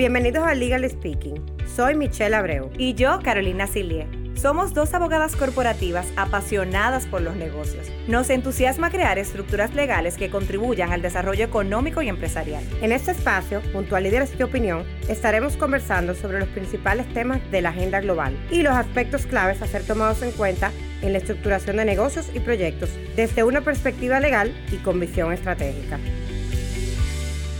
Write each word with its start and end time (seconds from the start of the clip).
Bienvenidos 0.00 0.44
a 0.46 0.54
Legal 0.54 0.88
Speaking. 0.88 1.44
Soy 1.76 1.94
Michelle 1.94 2.34
Abreu. 2.34 2.70
Y 2.78 2.94
yo, 2.94 3.18
Carolina 3.22 3.66
Silie. 3.66 4.06
Somos 4.34 4.72
dos 4.72 4.94
abogadas 4.94 5.36
corporativas 5.36 6.06
apasionadas 6.16 7.04
por 7.04 7.20
los 7.20 7.36
negocios. 7.36 7.86
Nos 8.08 8.30
entusiasma 8.30 8.88
crear 8.90 9.18
estructuras 9.18 9.74
legales 9.74 10.16
que 10.16 10.30
contribuyan 10.30 10.90
al 10.90 11.02
desarrollo 11.02 11.44
económico 11.44 12.00
y 12.00 12.08
empresarial. 12.08 12.64
En 12.80 12.92
este 12.92 13.10
espacio, 13.10 13.60
junto 13.74 13.94
a 13.94 14.00
Líderes 14.00 14.38
de 14.38 14.44
Opinión, 14.44 14.86
estaremos 15.06 15.58
conversando 15.58 16.14
sobre 16.14 16.40
los 16.40 16.48
principales 16.48 17.06
temas 17.12 17.38
de 17.50 17.60
la 17.60 17.68
agenda 17.68 18.00
global 18.00 18.34
y 18.50 18.62
los 18.62 18.72
aspectos 18.72 19.26
claves 19.26 19.60
a 19.60 19.66
ser 19.66 19.82
tomados 19.82 20.22
en 20.22 20.30
cuenta 20.30 20.72
en 21.02 21.12
la 21.12 21.18
estructuración 21.18 21.76
de 21.76 21.84
negocios 21.84 22.30
y 22.32 22.40
proyectos 22.40 22.88
desde 23.16 23.44
una 23.44 23.60
perspectiva 23.60 24.18
legal 24.18 24.50
y 24.72 24.76
con 24.76 24.98
visión 24.98 25.30
estratégica. 25.30 25.98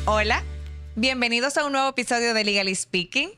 Hola, 0.07 0.43
bienvenidos 0.96 1.57
a 1.57 1.64
un 1.64 1.72
nuevo 1.72 1.88
episodio 1.88 2.35
de 2.35 2.44
Legally 2.44 2.75
Speaking. 2.75 3.30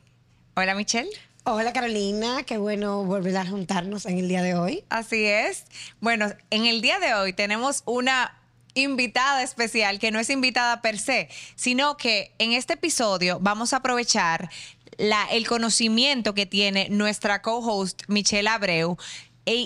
Hola 0.55 0.75
Michelle. 0.75 1.09
Hola 1.45 1.73
Carolina, 1.73 2.43
qué 2.43 2.57
bueno 2.57 3.03
volver 3.03 3.35
a 3.37 3.45
juntarnos 3.45 4.05
en 4.05 4.17
el 4.17 4.27
día 4.27 4.41
de 4.41 4.55
hoy. 4.55 4.83
Así 4.89 5.25
es. 5.25 5.65
Bueno, 5.99 6.27
en 6.49 6.65
el 6.65 6.81
día 6.81 6.99
de 6.99 7.13
hoy 7.13 7.33
tenemos 7.33 7.83
una 7.85 8.39
invitada 8.73 9.43
especial 9.43 9.99
que 9.99 10.11
no 10.11 10.19
es 10.19 10.29
invitada 10.29 10.81
per 10.81 10.97
se, 10.97 11.29
sino 11.55 11.97
que 11.97 12.33
en 12.39 12.53
este 12.53 12.73
episodio 12.73 13.39
vamos 13.41 13.73
a 13.73 13.77
aprovechar 13.77 14.49
la, 14.97 15.25
el 15.31 15.47
conocimiento 15.47 16.33
que 16.33 16.45
tiene 16.45 16.87
nuestra 16.89 17.41
co-host 17.41 18.03
Michelle 18.07 18.47
Abreu 18.47 18.97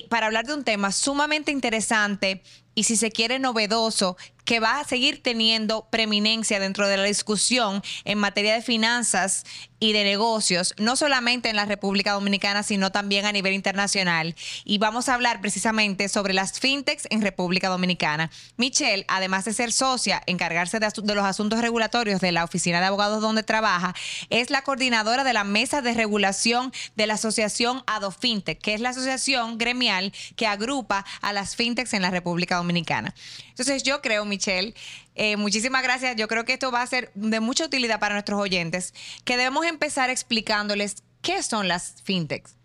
para 0.09 0.25
hablar 0.25 0.45
de 0.45 0.53
un 0.53 0.63
tema 0.63 0.91
sumamente 0.91 1.51
interesante 1.51 2.41
y 2.73 2.83
si 2.83 2.95
se 2.95 3.11
quiere 3.11 3.39
novedoso 3.39 4.17
que 4.47 4.61
va 4.61 4.79
a 4.79 4.85
seguir 4.85 5.21
teniendo 5.21 5.89
preeminencia 5.89 6.57
dentro 6.61 6.87
de 6.87 6.95
la 6.95 7.03
discusión 7.03 7.83
en 8.05 8.17
materia 8.17 8.53
de 8.53 8.61
finanzas 8.61 9.43
y 9.79 9.93
de 9.93 10.03
negocios, 10.03 10.73
no 10.77 10.95
solamente 10.95 11.49
en 11.49 11.55
la 11.55 11.65
República 11.65 12.13
Dominicana, 12.13 12.63
sino 12.63 12.91
también 12.91 13.25
a 13.25 13.31
nivel 13.31 13.53
internacional. 13.53 14.35
Y 14.65 14.77
vamos 14.79 15.07
a 15.07 15.13
hablar 15.13 15.41
precisamente 15.41 16.09
sobre 16.09 16.33
las 16.33 16.59
fintechs 16.59 17.07
en 17.09 17.21
República 17.21 17.69
Dominicana. 17.69 18.31
Michelle, 18.57 19.05
además 19.07 19.45
de 19.45 19.53
ser 19.53 19.71
socia, 19.71 20.23
encargarse 20.25 20.79
de, 20.79 21.15
los 21.15 21.25
asuntos 21.25 21.61
regulatorios 21.61 22.21
de 22.21 22.31
la 22.31 22.43
Oficina 22.43 22.79
de 22.79 22.87
Abogados 22.87 23.21
donde 23.21 23.43
trabaja, 23.43 23.93
es 24.29 24.49
la 24.49 24.63
coordinadora 24.63 25.23
de 25.23 25.33
la 25.33 25.43
Mesa 25.43 25.81
de 25.81 25.93
Regulación 25.93 26.73
de 26.95 27.07
la 27.07 27.13
Asociación 27.15 27.83
AdoFintech, 27.85 28.59
que 28.59 28.73
es 28.73 28.81
la 28.81 28.89
asociación 28.89 29.57
gremial 29.57 30.13
que 30.35 30.47
agrupa 30.47 31.05
a 31.21 31.33
las 31.33 31.55
fintechs 31.55 31.93
en 31.93 32.01
la 32.01 32.11
República 32.11 32.57
Dominicana. 32.57 33.13
Entonces 33.49 33.83
yo 33.83 34.01
creo, 34.01 34.23
Michelle, 34.25 34.75
eh, 35.17 35.35
muchísimas 35.35 35.83
gracias. 35.83 36.15
Yo 36.15 36.27
creo 36.27 36.45
que 36.45 36.53
esto 36.53 36.71
va 36.71 36.81
a 36.81 36.87
ser 36.87 37.11
de 37.15 37.39
mucha 37.39 37.65
utilidad 37.65 37.99
para 37.99 38.13
nuestros 38.13 38.39
oyentes, 38.39 38.93
que 39.25 39.35
debemos 39.35 39.65
empezar 39.65 40.09
explicándoles 40.09 41.03
qué 41.21 41.43
son 41.43 41.67
las 41.67 41.95
fintechs. 42.03 42.57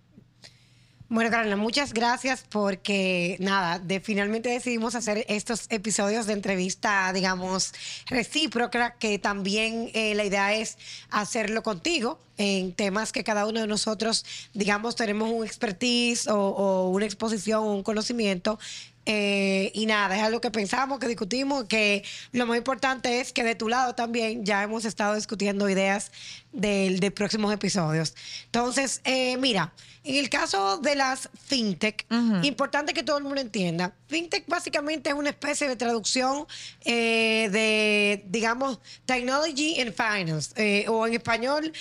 Bueno, 1.08 1.30
Carolina, 1.30 1.56
muchas 1.56 1.92
gracias 1.92 2.42
porque 2.48 3.36
nada, 3.38 3.82
finalmente 4.02 4.48
decidimos 4.48 4.94
hacer 4.94 5.26
estos 5.28 5.66
episodios 5.68 6.24
de 6.24 6.32
entrevista, 6.32 7.12
digamos, 7.12 7.74
recíproca, 8.06 8.94
que 8.94 9.18
también 9.18 9.90
eh, 9.92 10.14
la 10.14 10.24
idea 10.24 10.54
es 10.54 10.78
hacerlo 11.10 11.62
contigo 11.62 12.18
en 12.38 12.72
temas 12.72 13.12
que 13.12 13.24
cada 13.24 13.46
uno 13.46 13.60
de 13.60 13.66
nosotros, 13.66 14.24
digamos, 14.54 14.96
tenemos 14.96 15.30
un 15.30 15.44
expertise 15.44 16.28
o, 16.28 16.38
o 16.38 16.88
una 16.88 17.04
exposición, 17.04 17.62
un 17.62 17.82
conocimiento 17.82 18.58
eh, 19.04 19.72
y 19.74 19.86
nada, 19.86 20.16
es 20.16 20.22
algo 20.22 20.40
que 20.40 20.50
pensamos, 20.50 20.98
que 21.00 21.08
discutimos, 21.08 21.64
que 21.64 22.04
lo 22.30 22.46
más 22.46 22.56
importante 22.56 23.20
es 23.20 23.32
que 23.32 23.42
de 23.42 23.54
tu 23.54 23.68
lado 23.68 23.94
también 23.94 24.44
ya 24.44 24.62
hemos 24.62 24.84
estado 24.84 25.16
discutiendo 25.16 25.68
ideas 25.68 26.12
de, 26.52 27.10
próximos 27.14 27.52
episodios. 27.52 28.14
Entonces, 28.46 29.00
eh, 29.04 29.36
mira, 29.38 29.72
en 30.04 30.16
el 30.16 30.28
caso 30.28 30.78
de 30.78 30.96
las 30.96 31.28
fintech, 31.46 32.06
importante 32.42 32.92
que 32.92 33.02
todo 33.02 33.18
el 33.18 33.24
mundo 33.24 33.40
entienda, 33.40 33.94
fintech 34.08 34.46
básicamente 34.48 35.10
es 35.10 35.14
una 35.14 35.30
especie 35.30 35.68
de 35.68 35.76
traducción 35.76 36.46
eh, 36.84 37.48
de, 37.52 38.24
digamos, 38.28 38.80
technology 39.06 39.80
and 39.80 39.94
finance, 39.94 40.52
eh, 40.56 40.86
o 40.88 41.06
en 41.06 41.14
español, 41.14 41.72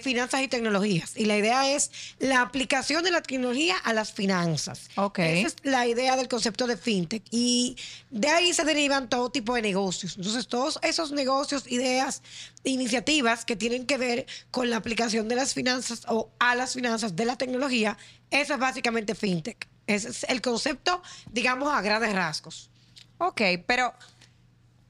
finanzas 0.00 0.42
y 0.42 0.48
tecnologías. 0.48 1.16
Y 1.16 1.24
la 1.24 1.36
idea 1.36 1.70
es 1.74 1.90
la 2.18 2.42
aplicación 2.42 3.02
de 3.02 3.10
la 3.10 3.22
tecnología 3.22 3.76
a 3.78 3.92
las 3.92 4.12
finanzas. 4.12 4.88
Okay. 4.94 5.40
Esa 5.40 5.48
es 5.48 5.56
la 5.64 5.86
idea 5.86 6.16
del 6.16 6.28
concepto 6.28 6.66
de 6.66 6.76
fintech. 6.76 7.22
Y 7.30 7.76
de 8.10 8.28
ahí 8.28 8.52
se 8.52 8.64
derivan 8.64 9.08
todo 9.08 9.30
tipo 9.30 9.54
de 9.54 9.62
negocios. 9.62 10.16
Entonces, 10.16 10.46
todos 10.46 10.78
esos 10.82 11.10
negocios, 11.10 11.64
ideas, 11.66 12.22
iniciativas 12.64 13.44
que 13.44 13.56
tienen 13.56 13.86
que 13.86 13.98
ver 13.98 14.26
con 14.50 14.70
la 14.70 14.76
aplicación 14.76 15.28
de 15.28 15.36
las 15.36 15.54
finanzas 15.54 16.02
o 16.08 16.30
a 16.38 16.54
las 16.54 16.74
finanzas 16.74 17.14
de 17.14 17.24
la 17.24 17.36
tecnología, 17.36 17.96
eso 18.30 18.54
es 18.54 18.60
básicamente 18.60 19.14
fintech. 19.14 19.68
Ese 19.86 20.08
es 20.08 20.24
el 20.24 20.40
concepto, 20.40 21.02
digamos, 21.30 21.72
a 21.72 21.82
grandes 21.82 22.14
rasgos. 22.14 22.70
Ok, 23.18 23.42
pero 23.66 23.94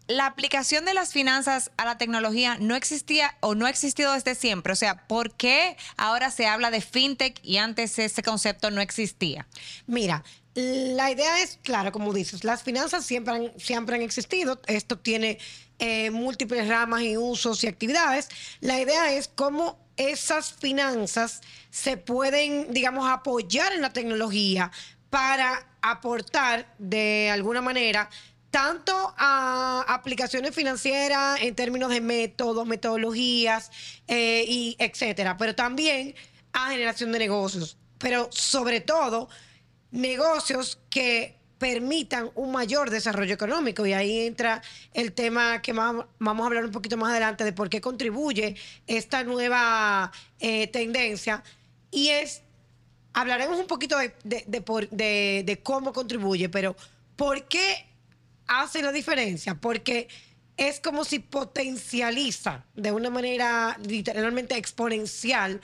la 0.07 0.27
aplicación 0.27 0.85
de 0.85 0.95
las 0.95 1.13
finanzas 1.13 1.71
a 1.77 1.85
la 1.85 1.99
tecnología 1.99 2.57
no 2.61 2.75
existía 2.75 3.37
o 3.41 3.55
no 3.55 3.67
ha 3.67 3.71
existido 3.71 4.13
desde 4.13 4.35
siempre. 4.35 4.73
O 4.73 4.77
sea, 4.77 5.07
¿por 5.07 5.33
qué 5.33 5.77
ahora 5.97 6.31
se 6.31 6.47
habla 6.47 6.71
de 6.71 6.81
fintech 6.81 7.41
y 7.43 7.57
antes 7.57 7.99
ese 7.99 8.23
concepto 8.23 8.71
no 8.71 8.81
existía? 8.81 9.47
Mira, 9.87 10.23
la 10.55 11.11
idea 11.11 11.43
es, 11.43 11.59
claro, 11.63 11.91
como 11.91 12.13
dices, 12.13 12.45
las 12.45 12.63
finanzas 12.63 13.05
siempre 13.05 13.35
han, 13.35 13.53
siempre 13.59 13.97
han 13.97 14.03
existido. 14.03 14.61
Esto 14.67 14.99
tiene 14.99 15.39
eh, 15.79 16.11
múltiples 16.11 16.69
ramas 16.69 17.03
y 17.03 17.17
usos 17.17 17.65
y 17.65 17.67
actividades. 17.67 18.29
La 18.61 18.81
idea 18.81 19.13
es 19.13 19.29
cómo 19.29 19.79
esas 19.97 20.53
finanzas 20.53 21.41
se 21.71 21.97
pueden, 21.97 22.73
digamos, 22.73 23.09
apoyar 23.09 23.73
en 23.73 23.81
la 23.83 23.93
tecnología 23.93 24.71
para 25.11 25.67
aportar 25.83 26.73
de 26.79 27.31
alguna 27.31 27.61
manera 27.61 28.09
tanto 28.51 29.15
a 29.19 29.85
aplicaciones 29.89 30.55
financieras 30.55 31.41
en 31.41 31.57
términos 31.57 31.91
de 31.91 32.01
métodos, 32.01 32.65
metodologías 32.67 33.73
eh, 34.07 34.45
y 34.47 34.77
etcétera, 34.79 35.37
pero 35.37 35.57
también 35.57 36.15
a 36.53 36.71
generación 36.71 37.11
de 37.11 37.19
negocios, 37.19 37.77
pero 37.99 38.29
sobre 38.31 38.81
todo 38.81 39.29
negocios 39.95 40.79
que 40.91 41.37
permitan 41.59 42.31
un 42.35 42.53
mayor 42.53 42.91
desarrollo 42.91 43.33
económico. 43.33 43.87
Y 43.87 43.93
ahí 43.93 44.27
entra 44.27 44.61
el 44.93 45.13
tema 45.13 45.63
que 45.63 45.73
vamos 45.73 46.07
a 46.21 46.47
hablar 46.47 46.65
un 46.65 46.73
poquito 46.73 46.97
más 46.97 47.11
adelante 47.11 47.45
de 47.45 47.53
por 47.53 47.71
qué 47.71 47.81
contribuye 47.81 48.57
esta 48.87 49.23
nueva 49.23 50.13
eh, 50.41 50.67
tendencia. 50.67 51.43
Y 51.91 52.09
es, 52.09 52.43
hablaremos 53.13 53.59
un 53.59 53.67
poquito 53.67 53.97
de, 53.97 54.13
de, 54.25 55.61
cómo 55.63 55.93
contribuye, 55.93 56.49
pero 56.49 56.75
¿por 57.17 57.45
qué 57.45 57.87
hace 58.49 58.83
la 58.83 58.91
diferencia? 58.91 59.55
Porque 59.55 60.09
es 60.57 60.81
como 60.81 61.05
si 61.05 61.21
potencializa 61.21 62.65
de 62.75 62.91
una 62.91 63.11
manera 63.11 63.79
literalmente 63.87 64.57
exponencial 64.57 65.61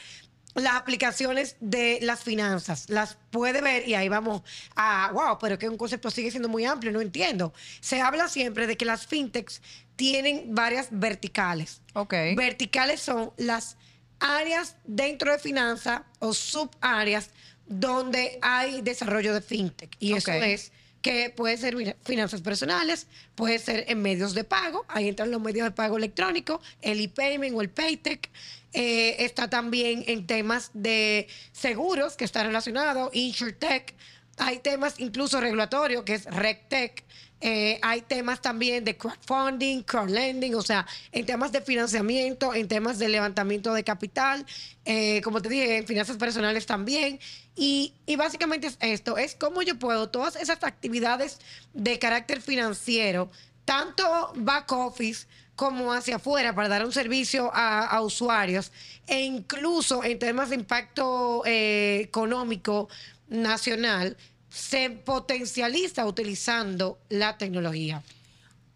las 0.54 0.74
aplicaciones 0.74 1.56
de 1.60 1.98
las 2.02 2.22
finanzas. 2.22 2.88
Las 2.88 3.18
puede 3.30 3.60
ver 3.60 3.88
y 3.88 3.94
ahí 3.94 4.08
vamos 4.08 4.42
a, 4.74 5.10
wow, 5.12 5.38
pero 5.40 5.58
que 5.58 5.68
un 5.68 5.76
concepto 5.76 6.10
sigue 6.10 6.30
siendo 6.30 6.48
muy 6.48 6.64
amplio, 6.64 6.92
no 6.92 7.00
entiendo. 7.00 7.52
Se 7.80 8.00
habla 8.00 8.28
siempre 8.28 8.66
de 8.66 8.76
que 8.76 8.84
las 8.84 9.06
fintechs 9.06 9.62
tienen 9.96 10.54
varias 10.54 10.88
verticales. 10.90 11.82
Ok. 11.94 12.14
Verticales 12.36 13.00
son 13.00 13.32
las 13.36 13.76
áreas 14.18 14.76
dentro 14.84 15.32
de 15.32 15.38
finanzas 15.38 16.02
o 16.18 16.34
subáreas 16.34 17.30
donde 17.66 18.38
hay 18.42 18.82
desarrollo 18.82 19.32
de 19.32 19.40
fintech. 19.40 19.96
Y 19.98 20.14
eso 20.14 20.32
es 20.32 20.72
que 21.02 21.30
puede 21.30 21.56
ser 21.56 21.96
finanzas 22.02 22.42
personales, 22.42 23.06
puede 23.34 23.58
ser 23.58 23.84
en 23.88 24.02
medios 24.02 24.34
de 24.34 24.44
pago, 24.44 24.84
ahí 24.88 25.08
entran 25.08 25.30
los 25.30 25.40
medios 25.40 25.64
de 25.64 25.70
pago 25.70 25.96
electrónico, 25.96 26.60
el 26.82 27.00
e-payment 27.00 27.56
o 27.56 27.60
el 27.62 27.70
paytech, 27.70 28.30
eh, 28.72 29.24
está 29.24 29.50
también 29.50 30.04
en 30.06 30.26
temas 30.26 30.70
de 30.74 31.26
seguros 31.52 32.16
que 32.16 32.24
está 32.24 32.44
relacionado, 32.44 33.10
InsurTech, 33.12 33.94
hay 34.40 34.58
temas 34.58 34.98
incluso 34.98 35.40
regulatorios 35.40 36.02
que 36.04 36.14
es 36.14 36.24
RegTech, 36.24 37.04
eh, 37.42 37.78
hay 37.82 38.02
temas 38.02 38.42
también 38.42 38.84
de 38.84 38.96
crowdfunding, 38.96 39.82
crowdlending, 39.82 40.54
o 40.54 40.62
sea, 40.62 40.86
en 41.12 41.24
temas 41.24 41.52
de 41.52 41.62
financiamiento, 41.62 42.54
en 42.54 42.68
temas 42.68 42.98
de 42.98 43.08
levantamiento 43.08 43.72
de 43.72 43.82
capital, 43.82 44.44
eh, 44.84 45.22
como 45.22 45.40
te 45.40 45.48
dije, 45.48 45.78
en 45.78 45.86
finanzas 45.86 46.18
personales 46.18 46.66
también. 46.66 47.18
Y, 47.56 47.94
y, 48.06 48.16
básicamente 48.16 48.66
es 48.66 48.76
esto, 48.80 49.16
es 49.18 49.34
cómo 49.34 49.62
yo 49.62 49.78
puedo 49.78 50.08
todas 50.08 50.36
esas 50.36 50.62
actividades 50.62 51.38
de 51.72 51.98
carácter 51.98 52.40
financiero, 52.42 53.30
tanto 53.64 54.32
back 54.36 54.70
office 54.72 55.26
como 55.60 55.92
hacia 55.92 56.16
afuera 56.16 56.54
para 56.54 56.68
dar 56.68 56.86
un 56.86 56.92
servicio 56.92 57.50
a, 57.52 58.00
usuarios 58.00 58.72
e 59.06 59.20
incluso 59.20 60.02
en 60.02 60.18
temas 60.18 60.48
de 60.48 60.54
impacto 60.54 61.42
eh, 61.44 62.00
económico 62.00 62.88
nacional, 63.30 64.16
se 64.50 64.90
potencializa 64.90 66.04
utilizando 66.04 67.00
la 67.08 67.38
tecnología. 67.38 68.02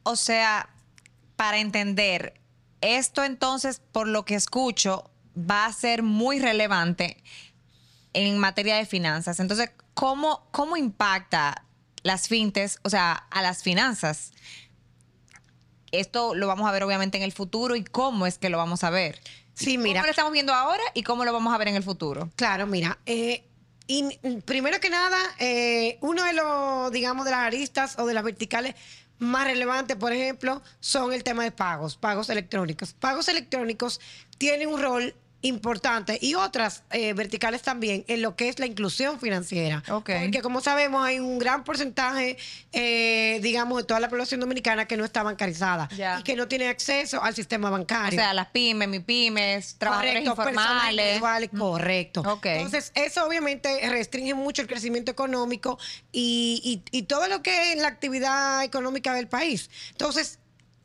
O 0.05 0.17
sea, 0.17 0.71
para 1.37 1.59
entender, 1.59 2.41
esto 2.81 3.25
entonces, 3.25 3.81
por 3.93 4.09
lo 4.09 4.25
que 4.25 4.37
escucho, 4.37 5.11
va 5.37 5.67
a 5.67 5.73
ser 5.73 6.03
muy 6.03 6.39
relevante 6.39 7.23
en 8.13 8.39
materia 8.39 8.77
de 8.77 8.87
finanzas. 8.87 9.41
Entonces, 9.41 9.71
¿cómo, 9.95 10.47
cómo 10.53 10.77
impacta 10.77 11.65
las 12.03 12.29
fintes, 12.29 12.79
o 12.83 12.91
sea, 12.91 13.13
a 13.13 13.43
las 13.43 13.63
finanzas? 13.63 14.31
Esto 15.91 16.35
lo 16.35 16.47
vamos 16.47 16.69
a 16.69 16.73
ver 16.73 16.85
obviamente 16.85 17.17
en 17.17 17.25
el 17.25 17.33
futuro 17.33 17.77
y 17.77 17.85
cómo 17.85 18.27
es 18.27 18.39
que 18.39 18.49
lo 18.49 18.59
vamos 18.59 18.85
a 18.85 18.91
ver. 18.91 19.21
Sí, 19.55 19.79
mira. 19.79 20.01
¿Cómo 20.01 20.07
lo 20.07 20.11
estamos 20.11 20.33
viendo 20.33 20.53
ahora 20.53 20.83
y 20.95 21.03
cómo 21.03 21.25
lo 21.25 21.33
vamos 21.33 21.55
a 21.55 21.59
ver 21.59 21.69
en 21.69 21.77
el 21.77 21.83
futuro? 21.83 22.31
Claro, 22.37 22.67
mira. 22.67 22.99
eh, 23.07 23.45
y, 23.87 24.19
primero 24.45 24.81
que 24.81 24.91
nada, 24.91 25.19
eh, 25.39 25.99
uno 26.01 26.25
de 26.25 26.33
los, 26.33 26.93
digamos, 26.93 27.25
de 27.25 27.33
las 27.33 27.41
aristas 27.41 27.99
o 27.99 28.07
de 28.07 28.15
las 28.15 28.25
verticales 28.25 28.75
más 29.19 29.45
relevantes, 29.45 29.97
por 29.97 30.13
ejemplo, 30.13 30.63
son 30.81 31.13
el 31.13 31.23
tema 31.23 31.45
de 31.45 31.53
pagos, 31.53 31.97
pagos 31.97 32.31
electrónicos. 32.31 32.95
Pagos 32.95 33.29
electrónicos 33.29 34.01
tienen 34.39 34.69
un 34.69 34.81
rol 34.81 35.15
importante 35.49 36.19
y 36.21 36.35
otras 36.35 36.83
eh, 36.91 37.13
verticales 37.13 37.61
también 37.63 38.05
en 38.09 38.23
lo 38.23 38.35
que 38.35 38.49
es 38.49 38.59
la 38.59 38.67
inclusión 38.67 39.21
financiera. 39.21 39.83
Porque 39.87 40.41
como 40.43 40.61
sabemos 40.63 41.05
hay 41.05 41.21
un 41.21 41.39
gran 41.39 41.65
porcentaje, 41.65 42.39
eh, 42.73 43.41
digamos, 43.43 43.79
de 43.79 43.85
toda 43.85 44.01
la 44.01 44.09
población 44.09 44.41
dominicana 44.41 44.87
que 44.87 44.97
no 44.97 45.05
está 45.05 45.23
bancarizada 45.23 45.89
y 46.19 46.23
que 46.23 46.35
no 46.35 46.49
tiene 46.49 46.69
acceso 46.69 47.23
al 47.23 47.35
sistema 47.35 47.69
O 47.69 47.73
bancario. 47.73 48.19
sea, 48.19 48.33
las 48.33 48.49
pymes, 48.49 48.89
mi 48.89 49.01
pymes, 49.01 49.77
trabajadores 49.79 50.13
Correcto, 50.25 50.31
informales. 50.51 51.21
correcto. 51.59 52.41
Entonces, 52.45 52.91
eso 52.95 53.27
obviamente 53.27 53.87
restringe 53.91 54.33
mucho 54.35 54.63
el 54.63 54.69
crecimiento 54.69 55.13
económico 55.13 55.79
y, 56.11 56.83
y- 56.91 56.99
y 56.99 57.03
todo 57.03 57.29
lo 57.29 57.43
que 57.43 57.73
es 57.73 57.79
la 57.81 57.89
actividad 57.89 58.65
económica 58.65 59.13
del 59.15 59.29
país. 59.29 59.69
Entonces, 59.91 60.39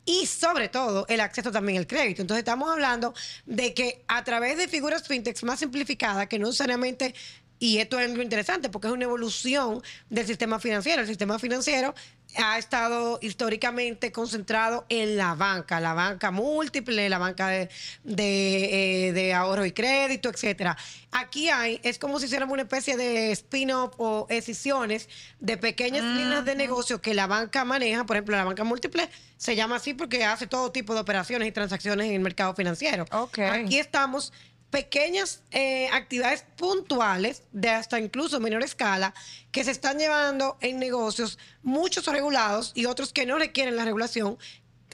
y 0.04 0.26
sobre 0.26 0.68
todo 0.68 1.06
el 1.08 1.20
acceso 1.20 1.52
también 1.52 1.78
al 1.78 1.86
crédito. 1.86 2.22
Entonces, 2.22 2.40
estamos 2.40 2.70
hablando 2.70 3.14
de 3.46 3.74
que 3.74 4.02
a 4.08 4.24
través 4.24 4.56
de 4.56 4.68
figuras 4.68 5.06
fintechs 5.06 5.42
más 5.44 5.60
simplificadas, 5.60 6.26
que 6.26 6.38
no 6.38 6.46
necesariamente 6.46 7.14
y 7.60 7.78
esto 7.78 8.00
es 8.00 8.10
algo 8.10 8.22
interesante 8.22 8.70
porque 8.70 8.88
es 8.88 8.94
una 8.94 9.04
evolución 9.04 9.82
del 10.08 10.26
sistema 10.26 10.58
financiero. 10.58 11.02
El 11.02 11.06
sistema 11.06 11.38
financiero 11.38 11.94
ha 12.36 12.58
estado 12.58 13.18
históricamente 13.20 14.12
concentrado 14.12 14.86
en 14.88 15.16
la 15.16 15.34
banca, 15.34 15.78
la 15.78 15.92
banca 15.92 16.30
múltiple, 16.30 17.08
la 17.08 17.18
banca 17.18 17.48
de, 17.48 17.68
de, 18.04 19.08
eh, 19.08 19.12
de 19.12 19.34
ahorro 19.34 19.66
y 19.66 19.72
crédito, 19.72 20.30
etcétera. 20.30 20.76
Aquí 21.12 21.50
hay, 21.50 21.80
es 21.82 21.98
como 21.98 22.18
si 22.18 22.26
hiciéramos 22.26 22.54
una 22.54 22.62
especie 22.62 22.96
de 22.96 23.32
spin-off 23.32 23.94
o 23.98 24.26
escisiones 24.30 25.08
de 25.40 25.56
pequeñas 25.56 26.04
líneas 26.04 26.44
de 26.44 26.54
negocio 26.54 27.02
que 27.02 27.14
la 27.14 27.26
banca 27.26 27.64
maneja. 27.64 28.06
Por 28.06 28.16
ejemplo, 28.16 28.36
la 28.36 28.44
banca 28.44 28.64
múltiple 28.64 29.08
se 29.36 29.56
llama 29.56 29.76
así 29.76 29.92
porque 29.92 30.24
hace 30.24 30.46
todo 30.46 30.72
tipo 30.72 30.94
de 30.94 31.00
operaciones 31.00 31.48
y 31.48 31.52
transacciones 31.52 32.06
en 32.06 32.14
el 32.14 32.20
mercado 32.20 32.54
financiero. 32.54 33.06
Aquí 33.10 33.78
estamos 33.78 34.32
pequeñas 34.70 35.42
eh, 35.50 35.88
actividades 35.92 36.44
puntuales 36.56 37.42
de 37.52 37.70
hasta 37.70 37.98
incluso 37.98 38.40
menor 38.40 38.62
escala 38.62 39.14
que 39.50 39.64
se 39.64 39.72
están 39.72 39.98
llevando 39.98 40.56
en 40.60 40.78
negocios, 40.78 41.38
muchos 41.62 42.06
regulados 42.06 42.72
y 42.74 42.86
otros 42.86 43.12
que 43.12 43.26
no 43.26 43.38
requieren 43.38 43.76
la 43.76 43.84
regulación 43.84 44.38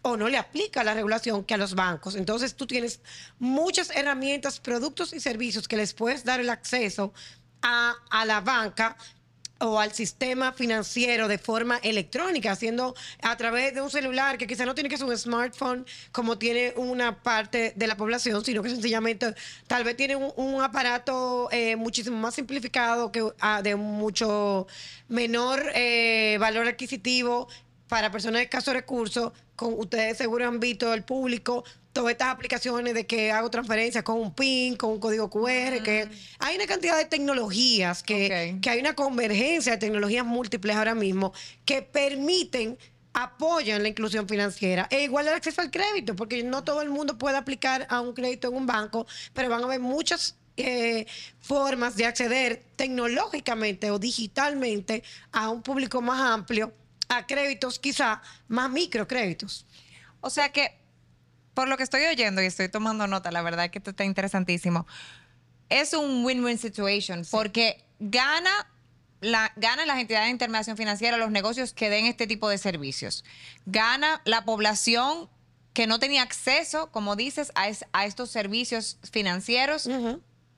o 0.03 0.17
no 0.17 0.29
le 0.29 0.39
aplica 0.39 0.85
la 0.85 0.95
regulación 0.95 1.45
que 1.45 1.55
a 1.55 1.57
los 1.57 1.75
bancos. 1.75 2.15
Entonces 2.15 2.55
tú 2.55 2.67
tienes 2.67 3.01
muchas 3.39 3.91
herramientas, 3.91 4.61
productos 4.61 5.13
y 5.13 5.21
servicios 5.21 5.69
que 5.69 5.77
les 5.77 5.93
puedes 5.93 6.25
dar 6.25 6.41
el 6.41 6.49
acceso 6.49 7.13
a, 7.61 7.95
a 8.11 8.25
la 8.25 8.41
banca 8.41 8.97
o 9.59 9.81
al 9.81 9.93
sistema 9.93 10.53
financiero 10.53 11.29
de 11.29 11.39
forma 11.39 11.79
electrónica, 11.83 12.53
haciendo 12.53 12.95
a 13.23 13.37
través 13.37 13.75
de 13.75 13.81
un 13.81 13.91
celular 13.91 14.37
que 14.39 14.47
quizá 14.47 14.67
no 14.67 14.75
tiene 14.75 14.89
que 14.91 14.99
ser 14.99 15.07
un 15.07 15.17
smartphone 15.17 15.87
como 16.13 16.39
tiene 16.39 16.75
una 16.77 17.23
parte 17.23 17.73
de 17.77 17.87
la 17.87 17.97
población, 17.97 18.45
sino 18.45 18.63
que 18.63 18.71
sencillamente 18.71 19.35
tal 19.67 19.85
vez 19.85 19.97
tiene 19.97 20.17
un, 20.17 20.61
aparato 20.63 21.49
eh, 21.53 21.77
muchísimo 21.77 22.17
más 22.17 22.35
simplificado 22.35 23.13
que 23.13 23.27
ah, 23.41 23.63
de 23.63 23.77
mucho 23.77 24.67
menor 25.09 25.63
eh, 25.75 26.37
valor 26.41 26.67
adquisitivo 26.67 27.49
para 27.89 28.11
personas 28.11 28.41
de 28.41 28.45
escasos 28.45 28.75
recursos, 28.75 29.33
con 29.55 29.75
ustedes 29.79 30.19
seguro 30.19 30.47
han 30.47 30.61
visto 30.61 30.93
el 30.93 31.05
público 31.05 31.65
todas 31.97 32.13
estas 32.13 32.29
aplicaciones 32.29 32.93
de 32.93 33.07
que 33.07 33.33
hago 33.33 33.51
transferencias 33.51 34.05
con 34.05 34.19
un 34.19 34.35
PIN, 34.35 34.77
con 34.77 34.91
un 34.91 35.01
código 35.01 35.31
QR, 35.31 35.83
que 35.83 36.09
hay 36.39 36.57
una 36.57 36.67
cantidad 36.67 36.97
de 36.97 37.07
tecnologías 37.07 38.03
que, 38.03 38.59
que 38.61 38.71
hay 38.71 38.81
una 38.81 38.95
convergencia 38.95 39.73
de 39.73 39.79
tecnologías 39.79 40.27
múltiples 40.27 40.77
ahora 40.77 40.95
mismo 40.95 41.33
que 41.65 41.81
permiten 41.81 42.79
apoyan 43.15 43.83
la 43.83 43.89
inclusión 43.89 44.29
financiera 44.29 44.87
e 44.91 45.05
igual 45.05 45.27
el 45.27 45.33
acceso 45.33 45.63
al 45.63 45.71
crédito, 45.71 46.15
porque 46.15 46.43
no 46.43 46.65
todo 46.65 46.83
el 46.83 46.91
mundo 46.91 47.17
puede 47.17 47.39
aplicar 47.39 47.87
a 47.89 48.03
un 48.03 48.13
crédito 48.13 48.49
en 48.49 48.55
un 48.57 48.67
banco, 48.67 49.07
pero 49.33 49.49
van 49.49 49.63
a 49.63 49.65
haber 49.65 49.81
muchas 49.81 50.37
eh, 50.59 51.07
formas 51.41 51.97
de 51.97 52.05
acceder 52.05 52.63
tecnológicamente 52.77 53.91
o 53.91 53.99
digitalmente 53.99 55.03
a 55.33 55.49
un 55.49 55.63
público 55.63 56.03
más 56.03 56.21
amplio, 56.21 56.75
a 57.09 57.27
créditos 57.27 57.79
quizá 57.79 58.21
más 58.49 58.71
microcréditos. 58.71 59.65
O 60.21 60.29
sea 60.29 60.53
que, 60.53 60.86
por 61.57 61.67
lo 61.69 61.77
que 61.77 61.83
estoy 61.83 62.05
oyendo 62.05 62.41
y 62.43 62.47
estoy 62.47 62.69
tomando 62.69 63.07
nota, 63.07 63.33
la 63.33 63.41
verdad 63.43 63.71
que 63.71 63.79
esto 63.79 63.91
está 63.91 64.05
interesantísimo. 64.05 64.87
Es 65.71 65.95
un 65.95 66.25
win-win 66.25 66.59
situation 66.59 67.25
porque 67.31 67.83
gana 67.99 68.51
la, 69.23 69.51
ganan 69.57 69.89
las 69.89 69.99
entidades 69.99 70.27
de 70.27 70.33
intermediación 70.33 70.77
financiera, 70.77 71.17
los 71.17 71.31
negocios 71.31 71.73
que 71.73 71.89
den 71.91 72.05
este 72.07 72.27
tipo 72.27 72.49
de 72.51 72.59
servicios. 72.59 73.25
Gana 73.65 74.21
la 74.27 74.45
población 74.45 75.29
que 75.73 75.87
no 75.87 75.99
tenía 75.99 76.23
acceso, 76.23 76.91
como 76.93 77.17
dices, 77.17 77.51
a, 77.55 77.69
es- 77.69 77.87
a 77.93 78.05
estos 78.05 78.31
servicios 78.31 78.99
financieros 79.11 79.89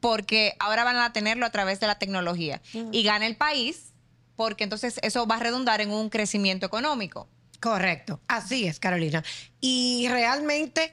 porque 0.00 0.54
ahora 0.58 0.84
van 0.84 0.96
a 0.96 1.12
tenerlo 1.12 1.46
a 1.46 1.50
través 1.50 1.80
de 1.80 1.86
la 1.86 1.98
tecnología. 1.98 2.60
Y 2.92 3.02
gana 3.04 3.26
el 3.26 3.36
país 3.36 3.92
porque 4.36 4.64
entonces 4.64 4.98
eso 5.02 5.26
va 5.26 5.36
a 5.36 5.40
redundar 5.40 5.80
en 5.80 5.90
un 5.90 6.10
crecimiento 6.10 6.66
económico. 6.66 7.28
Correcto, 7.60 8.20
así 8.28 8.66
es, 8.66 8.78
Carolina. 8.78 9.24
Y 9.60 10.06
realmente 10.08 10.92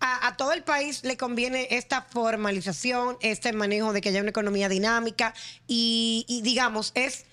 a, 0.00 0.36
todo 0.36 0.52
el 0.52 0.62
país 0.62 1.02
le 1.02 1.16
conviene 1.16 1.68
esta 1.70 2.02
formalización, 2.02 3.16
este 3.20 3.52
manejo 3.52 3.92
de 3.92 4.00
que 4.00 4.10
haya 4.10 4.20
una 4.20 4.30
economía 4.30 4.68
dinámica 4.68 5.34
y 5.66 6.40
digamos, 6.44 6.92
es 6.94 7.24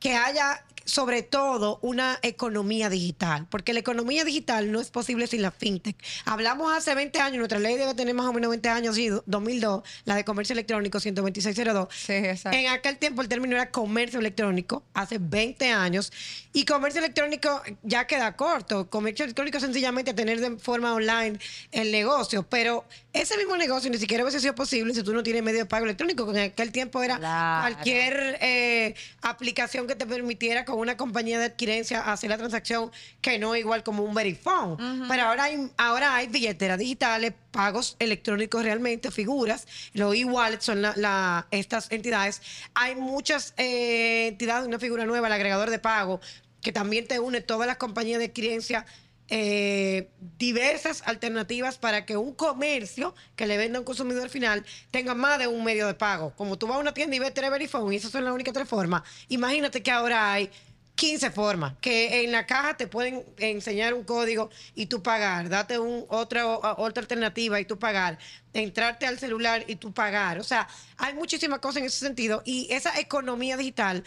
que 0.00 0.14
haya 0.14 0.64
sobre 0.86 1.22
todo 1.22 1.78
una 1.82 2.18
economía 2.22 2.88
digital, 2.88 3.46
porque 3.50 3.72
la 3.74 3.80
economía 3.80 4.24
digital 4.24 4.72
no 4.72 4.80
es 4.80 4.90
posible 4.90 5.26
sin 5.26 5.42
la 5.42 5.50
fintech. 5.50 5.96
Hablamos 6.24 6.74
hace 6.74 6.94
20 6.94 7.20
años, 7.20 7.38
nuestra 7.38 7.58
ley 7.58 7.76
debe 7.76 7.94
tener 7.94 8.14
más 8.14 8.26
o 8.26 8.32
menos 8.32 8.48
20 8.50 8.68
años, 8.70 8.94
sí, 8.94 9.10
2002, 9.26 9.82
la 10.04 10.14
de 10.14 10.24
comercio 10.24 10.52
electrónico 10.54 10.98
12602. 11.00 11.88
Sí, 11.94 12.12
exacto. 12.14 12.56
En 12.56 12.68
aquel 12.68 12.96
tiempo 12.98 13.20
el 13.20 13.28
término 13.28 13.56
era 13.56 13.70
comercio 13.70 14.20
electrónico, 14.20 14.82
hace 14.94 15.18
20 15.18 15.70
años, 15.72 16.12
y 16.52 16.64
comercio 16.64 17.00
electrónico 17.00 17.62
ya 17.82 18.06
queda 18.06 18.34
corto. 18.36 18.88
Comercio 18.88 19.24
electrónico 19.24 19.58
es 19.58 19.62
sencillamente 19.64 20.14
tener 20.14 20.40
de 20.40 20.56
forma 20.56 20.94
online 20.94 21.38
el 21.72 21.92
negocio, 21.92 22.44
pero 22.48 22.84
ese 23.12 23.36
mismo 23.36 23.56
negocio 23.56 23.90
ni 23.90 23.98
siquiera 23.98 24.22
hubiese 24.22 24.40
sido 24.40 24.54
posible 24.54 24.94
si 24.94 25.02
tú 25.02 25.12
no 25.12 25.22
tienes 25.22 25.42
medio 25.42 25.58
de 25.60 25.66
pago 25.66 25.84
electrónico, 25.84 26.24
que 26.32 26.38
en 26.38 26.50
aquel 26.52 26.72
tiempo 26.72 27.02
era 27.02 27.18
Claro. 27.18 27.62
cualquier 27.74 28.38
eh, 28.40 28.94
aplicación 29.22 29.86
que 29.86 29.94
te 29.96 30.06
permitiera 30.06 30.64
con 30.76 30.82
una 30.82 30.98
compañía 30.98 31.38
de 31.38 31.46
adquirencia 31.46 32.12
hacer 32.12 32.28
la 32.28 32.36
transacción 32.36 32.92
que 33.22 33.38
no 33.38 33.56
igual 33.56 33.82
como 33.82 34.02
un 34.04 34.12
Verifone. 34.12 34.76
Pero 35.08 35.22
ahora 35.22 35.44
hay, 35.44 35.70
ahora 35.78 36.14
hay 36.16 36.26
billeteras 36.26 36.78
digitales, 36.78 37.32
pagos 37.50 37.96
electrónicos 37.98 38.62
realmente, 38.62 39.10
figuras. 39.10 39.66
Los 39.94 40.14
e-wallets 40.14 40.66
son 40.66 40.82
la- 40.82 40.92
la- 40.96 41.46
estas 41.50 41.90
entidades. 41.90 42.42
Hay 42.74 42.94
muchas 42.94 43.54
eh, 43.56 44.26
entidades, 44.28 44.66
una 44.68 44.78
figura 44.78 45.06
nueva, 45.06 45.28
el 45.28 45.32
agregador 45.32 45.70
de 45.70 45.78
pago, 45.78 46.20
que 46.60 46.72
también 46.72 47.06
te 47.06 47.20
une 47.20 47.40
todas 47.40 47.66
las 47.66 47.78
compañías 47.78 48.18
de 48.18 48.26
adquirencia 48.26 48.84
eh, 49.28 50.08
diversas 50.38 51.02
alternativas 51.04 51.78
para 51.78 52.06
que 52.06 52.16
un 52.16 52.32
comercio 52.32 53.12
que 53.34 53.48
le 53.48 53.56
venda 53.56 53.78
a 53.78 53.80
un 53.80 53.84
consumidor 53.84 54.28
final 54.28 54.64
tenga 54.92 55.16
más 55.16 55.40
de 55.40 55.48
un 55.48 55.64
medio 55.64 55.88
de 55.88 55.94
pago. 55.94 56.32
Como 56.36 56.56
tú 56.58 56.68
vas 56.68 56.76
a 56.76 56.80
una 56.80 56.94
tienda 56.94 57.16
y 57.16 57.18
ves 57.18 57.34
tres 57.34 57.50
Verifone 57.50 57.92
y 57.92 57.98
esas 57.98 58.12
son 58.12 58.22
las 58.24 58.32
únicas 58.32 58.54
tres 58.54 58.68
formas, 58.68 59.02
imagínate 59.28 59.82
que 59.82 59.90
ahora 59.90 60.32
hay 60.32 60.48
15 60.96 61.30
formas, 61.30 61.74
que 61.80 62.24
en 62.24 62.32
la 62.32 62.46
caja 62.46 62.76
te 62.76 62.86
pueden 62.86 63.22
enseñar 63.36 63.92
un 63.94 64.02
código 64.02 64.50
y 64.74 64.86
tú 64.86 65.02
pagar, 65.02 65.48
date 65.50 65.78
un, 65.78 66.06
otra, 66.08 66.46
otra 66.46 67.02
alternativa 67.02 67.60
y 67.60 67.66
tú 67.66 67.78
pagar, 67.78 68.18
entrarte 68.54 69.06
al 69.06 69.18
celular 69.18 69.64
y 69.68 69.76
tú 69.76 69.92
pagar. 69.92 70.38
O 70.38 70.44
sea, 70.44 70.66
hay 70.96 71.14
muchísimas 71.14 71.60
cosas 71.60 71.82
en 71.82 71.84
ese 71.84 71.98
sentido 71.98 72.42
y 72.46 72.66
esa 72.70 72.98
economía 72.98 73.58
digital 73.58 74.04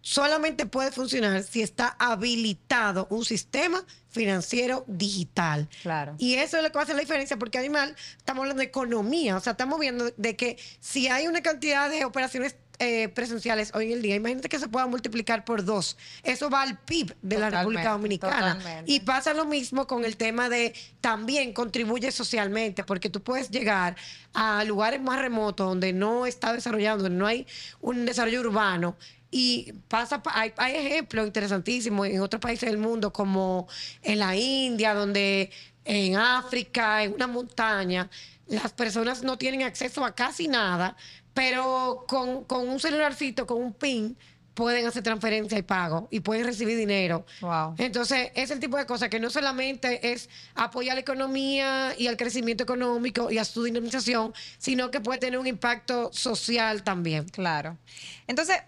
solamente 0.00 0.64
puede 0.64 0.90
funcionar 0.90 1.42
si 1.42 1.60
está 1.60 1.94
habilitado 1.98 3.06
un 3.10 3.24
sistema 3.24 3.84
financiero 4.08 4.84
digital. 4.86 5.68
Claro. 5.82 6.14
Y 6.18 6.34
eso 6.36 6.56
es 6.56 6.62
lo 6.62 6.70
que 6.70 6.76
va 6.76 6.80
a 6.80 6.84
hacer 6.84 6.96
la 6.96 7.02
diferencia, 7.02 7.36
porque 7.38 7.58
además 7.58 7.92
estamos 8.16 8.42
hablando 8.42 8.60
de 8.60 8.66
economía, 8.66 9.36
o 9.36 9.40
sea, 9.40 9.52
estamos 9.52 9.78
viendo 9.78 10.10
de 10.16 10.36
que 10.36 10.58
si 10.80 11.08
hay 11.08 11.26
una 11.26 11.42
cantidad 11.42 11.90
de 11.90 12.06
operaciones 12.06 12.56
eh, 12.80 13.08
presenciales 13.10 13.70
hoy 13.74 13.86
en 13.86 13.92
el 13.92 14.02
día, 14.02 14.16
imagínate 14.16 14.48
que 14.48 14.58
se 14.58 14.66
pueda 14.68 14.86
multiplicar 14.86 15.44
por 15.44 15.64
dos. 15.64 15.96
Eso 16.24 16.48
va 16.50 16.62
al 16.62 16.78
PIB 16.78 17.14
de 17.22 17.38
la 17.38 17.50
República 17.50 17.90
Dominicana. 17.92 18.54
totalmente. 18.56 18.90
Y 18.90 19.00
pasa 19.00 19.34
lo 19.34 19.44
mismo 19.44 19.86
con 19.86 20.04
el 20.04 20.16
tema 20.16 20.48
de 20.48 20.74
también 21.00 21.52
contribuye 21.52 22.10
socialmente, 22.10 22.82
porque 22.82 23.08
tú 23.10 23.22
puedes 23.22 23.50
llegar 23.50 23.96
a 24.32 24.64
lugares 24.64 25.00
más 25.00 25.20
remotos 25.20 25.68
donde 25.68 25.92
no 25.92 26.26
está 26.26 26.52
desarrollado, 26.52 27.02
donde 27.02 27.18
no 27.18 27.26
hay 27.26 27.46
un 27.80 28.04
desarrollo 28.06 28.40
urbano. 28.40 28.96
Y 29.30 29.74
pasa, 29.86 30.22
pa- 30.22 30.32
hay, 30.40 30.52
hay 30.56 30.74
ejemplos 30.74 31.26
interesantísimos 31.26 32.06
en 32.08 32.20
otros 32.20 32.40
países 32.40 32.68
del 32.68 32.78
mundo, 32.78 33.12
como 33.12 33.68
en 34.02 34.18
la 34.18 34.34
India, 34.34 34.92
donde 34.94 35.50
en 35.84 36.16
África, 36.16 37.04
en 37.04 37.12
una 37.14 37.26
montaña, 37.26 38.10
las 38.48 38.72
personas 38.72 39.22
no 39.22 39.38
tienen 39.38 39.62
acceso 39.62 40.04
a 40.04 40.14
casi 40.16 40.48
nada, 40.48 40.96
pero 41.34 42.04
con, 42.08 42.44
con 42.44 42.68
un 42.68 42.80
celularcito, 42.80 43.46
con 43.46 43.62
un 43.62 43.72
PIN, 43.72 44.16
pueden 44.54 44.86
hacer 44.86 45.02
transferencia 45.02 45.56
y 45.56 45.62
pago 45.62 46.08
y 46.10 46.20
pueden 46.20 46.44
recibir 46.44 46.76
dinero. 46.76 47.24
Wow. 47.40 47.76
Entonces, 47.78 48.30
es 48.34 48.50
el 48.50 48.60
tipo 48.60 48.76
de 48.76 48.84
cosas 48.84 49.08
que 49.08 49.20
no 49.20 49.30
solamente 49.30 50.12
es 50.12 50.28
apoyar 50.54 50.96
la 50.96 51.00
economía 51.00 51.94
y 51.96 52.08
el 52.08 52.16
crecimiento 52.16 52.64
económico 52.64 53.30
y 53.30 53.38
a 53.38 53.44
su 53.44 53.64
dinamización, 53.64 54.34
sino 54.58 54.90
que 54.90 55.00
puede 55.00 55.18
tener 55.18 55.38
un 55.38 55.46
impacto 55.46 56.12
social 56.12 56.82
también. 56.82 57.28
Claro. 57.28 57.78
Entonces, 58.26 58.58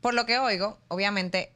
por 0.00 0.14
lo 0.14 0.26
que 0.26 0.38
oigo, 0.38 0.78
obviamente, 0.88 1.52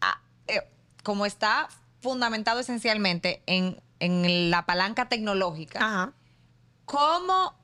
ah, 0.00 0.20
eh, 0.46 0.62
como 1.02 1.26
está 1.26 1.68
fundamentado 2.00 2.60
esencialmente 2.60 3.42
en, 3.46 3.80
en 4.00 4.50
la 4.50 4.64
palanca 4.64 5.08
tecnológica, 5.08 5.80
Ajá. 5.80 6.12
¿cómo 6.86 7.54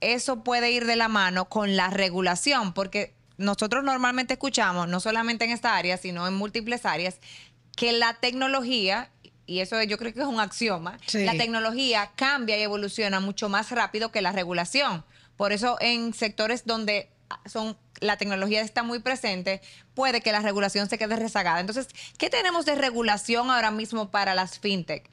eso 0.00 0.42
puede 0.42 0.70
ir 0.70 0.86
de 0.86 0.96
la 0.96 1.08
mano 1.08 1.48
con 1.48 1.76
la 1.76 1.90
regulación? 1.90 2.72
Porque 2.72 3.14
nosotros 3.36 3.84
normalmente 3.84 4.34
escuchamos, 4.34 4.88
no 4.88 5.00
solamente 5.00 5.44
en 5.44 5.50
esta 5.50 5.76
área, 5.76 5.96
sino 5.96 6.26
en 6.26 6.34
múltiples 6.34 6.84
áreas, 6.86 7.18
que 7.76 7.92
la 7.92 8.14
tecnología, 8.14 9.10
y 9.46 9.60
eso 9.60 9.82
yo 9.82 9.96
creo 9.98 10.12
que 10.12 10.20
es 10.20 10.26
un 10.26 10.40
axioma, 10.40 10.98
Sí. 11.06 11.24
la 11.24 11.32
tecnología 11.32 12.10
cambia 12.16 12.58
y 12.58 12.62
evoluciona 12.62 13.20
mucho 13.20 13.48
más 13.48 13.70
rápido 13.70 14.12
que 14.12 14.20
la 14.22 14.32
regulación. 14.32 15.04
Por 15.36 15.52
eso 15.52 15.76
en 15.80 16.12
sectores 16.12 16.66
donde 16.66 17.08
son 17.46 17.76
la 18.00 18.16
tecnología 18.16 18.60
está 18.62 18.82
muy 18.82 18.98
presente, 18.98 19.60
puede 19.94 20.20
que 20.20 20.32
la 20.32 20.40
regulación 20.40 20.88
se 20.88 20.98
quede 20.98 21.16
rezagada. 21.16 21.60
Entonces, 21.60 21.88
¿qué 22.18 22.30
tenemos 22.30 22.64
de 22.64 22.74
regulación 22.74 23.50
ahora 23.50 23.70
mismo 23.70 24.10
para 24.10 24.34
las 24.34 24.58
fintech? 24.58 25.08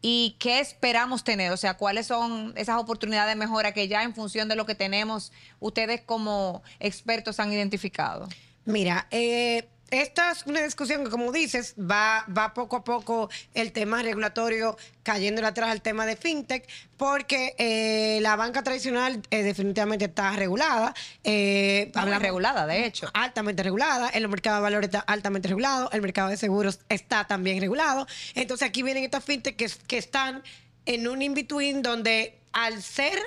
¿Y 0.00 0.36
qué 0.38 0.60
esperamos 0.60 1.24
tener? 1.24 1.50
O 1.52 1.56
sea, 1.56 1.74
¿cuáles 1.74 2.06
son 2.06 2.52
esas 2.56 2.80
oportunidades 2.80 3.34
de 3.34 3.36
mejora 3.36 3.72
que 3.72 3.88
ya 3.88 4.04
en 4.04 4.14
función 4.14 4.48
de 4.48 4.54
lo 4.54 4.64
que 4.64 4.74
tenemos 4.74 5.32
ustedes 5.58 6.00
como 6.00 6.62
expertos 6.78 7.40
han 7.40 7.52
identificado? 7.52 8.28
Mira, 8.64 9.08
eh, 9.10 9.68
esta 9.90 10.32
es 10.32 10.44
una 10.46 10.60
discusión 10.60 11.04
que, 11.04 11.10
como 11.10 11.32
dices, 11.32 11.74
va, 11.78 12.24
va 12.36 12.52
poco 12.54 12.76
a 12.76 12.84
poco 12.84 13.30
el 13.54 13.72
tema 13.72 14.02
regulatorio 14.02 14.76
cayéndole 15.02 15.46
atrás 15.46 15.70
al 15.70 15.80
tema 15.80 16.04
de 16.04 16.16
fintech, 16.16 16.68
porque 16.98 17.54
eh, 17.58 18.18
la 18.20 18.36
banca 18.36 18.62
tradicional 18.62 19.22
eh, 19.30 19.42
definitivamente 19.42 20.04
está 20.04 20.32
regulada. 20.36 20.94
Eh, 21.24 21.84
Está 21.86 22.02
hablamos- 22.02 22.22
regulada, 22.22 22.66
de 22.66 22.84
hecho. 22.84 23.08
altamente 23.14 23.62
regulada, 23.62 24.10
el 24.10 24.28
mercado 24.28 24.56
de 24.56 24.62
valores 24.62 24.88
está 24.88 25.00
altamente 25.00 25.48
regulado, 25.48 25.90
el 25.92 26.02
mercado 26.02 26.28
de 26.28 26.36
seguros 26.36 26.80
está 26.88 27.26
también 27.26 27.60
regulado. 27.60 28.06
Entonces 28.34 28.68
aquí 28.68 28.82
vienen 28.82 29.04
estas 29.04 29.24
fintech 29.24 29.56
que, 29.56 29.70
que 29.86 29.98
están 29.98 30.42
en 30.84 31.08
un 31.08 31.22
in-between 31.22 31.82
donde 31.82 32.38
al 32.52 32.82
ser, 32.82 33.18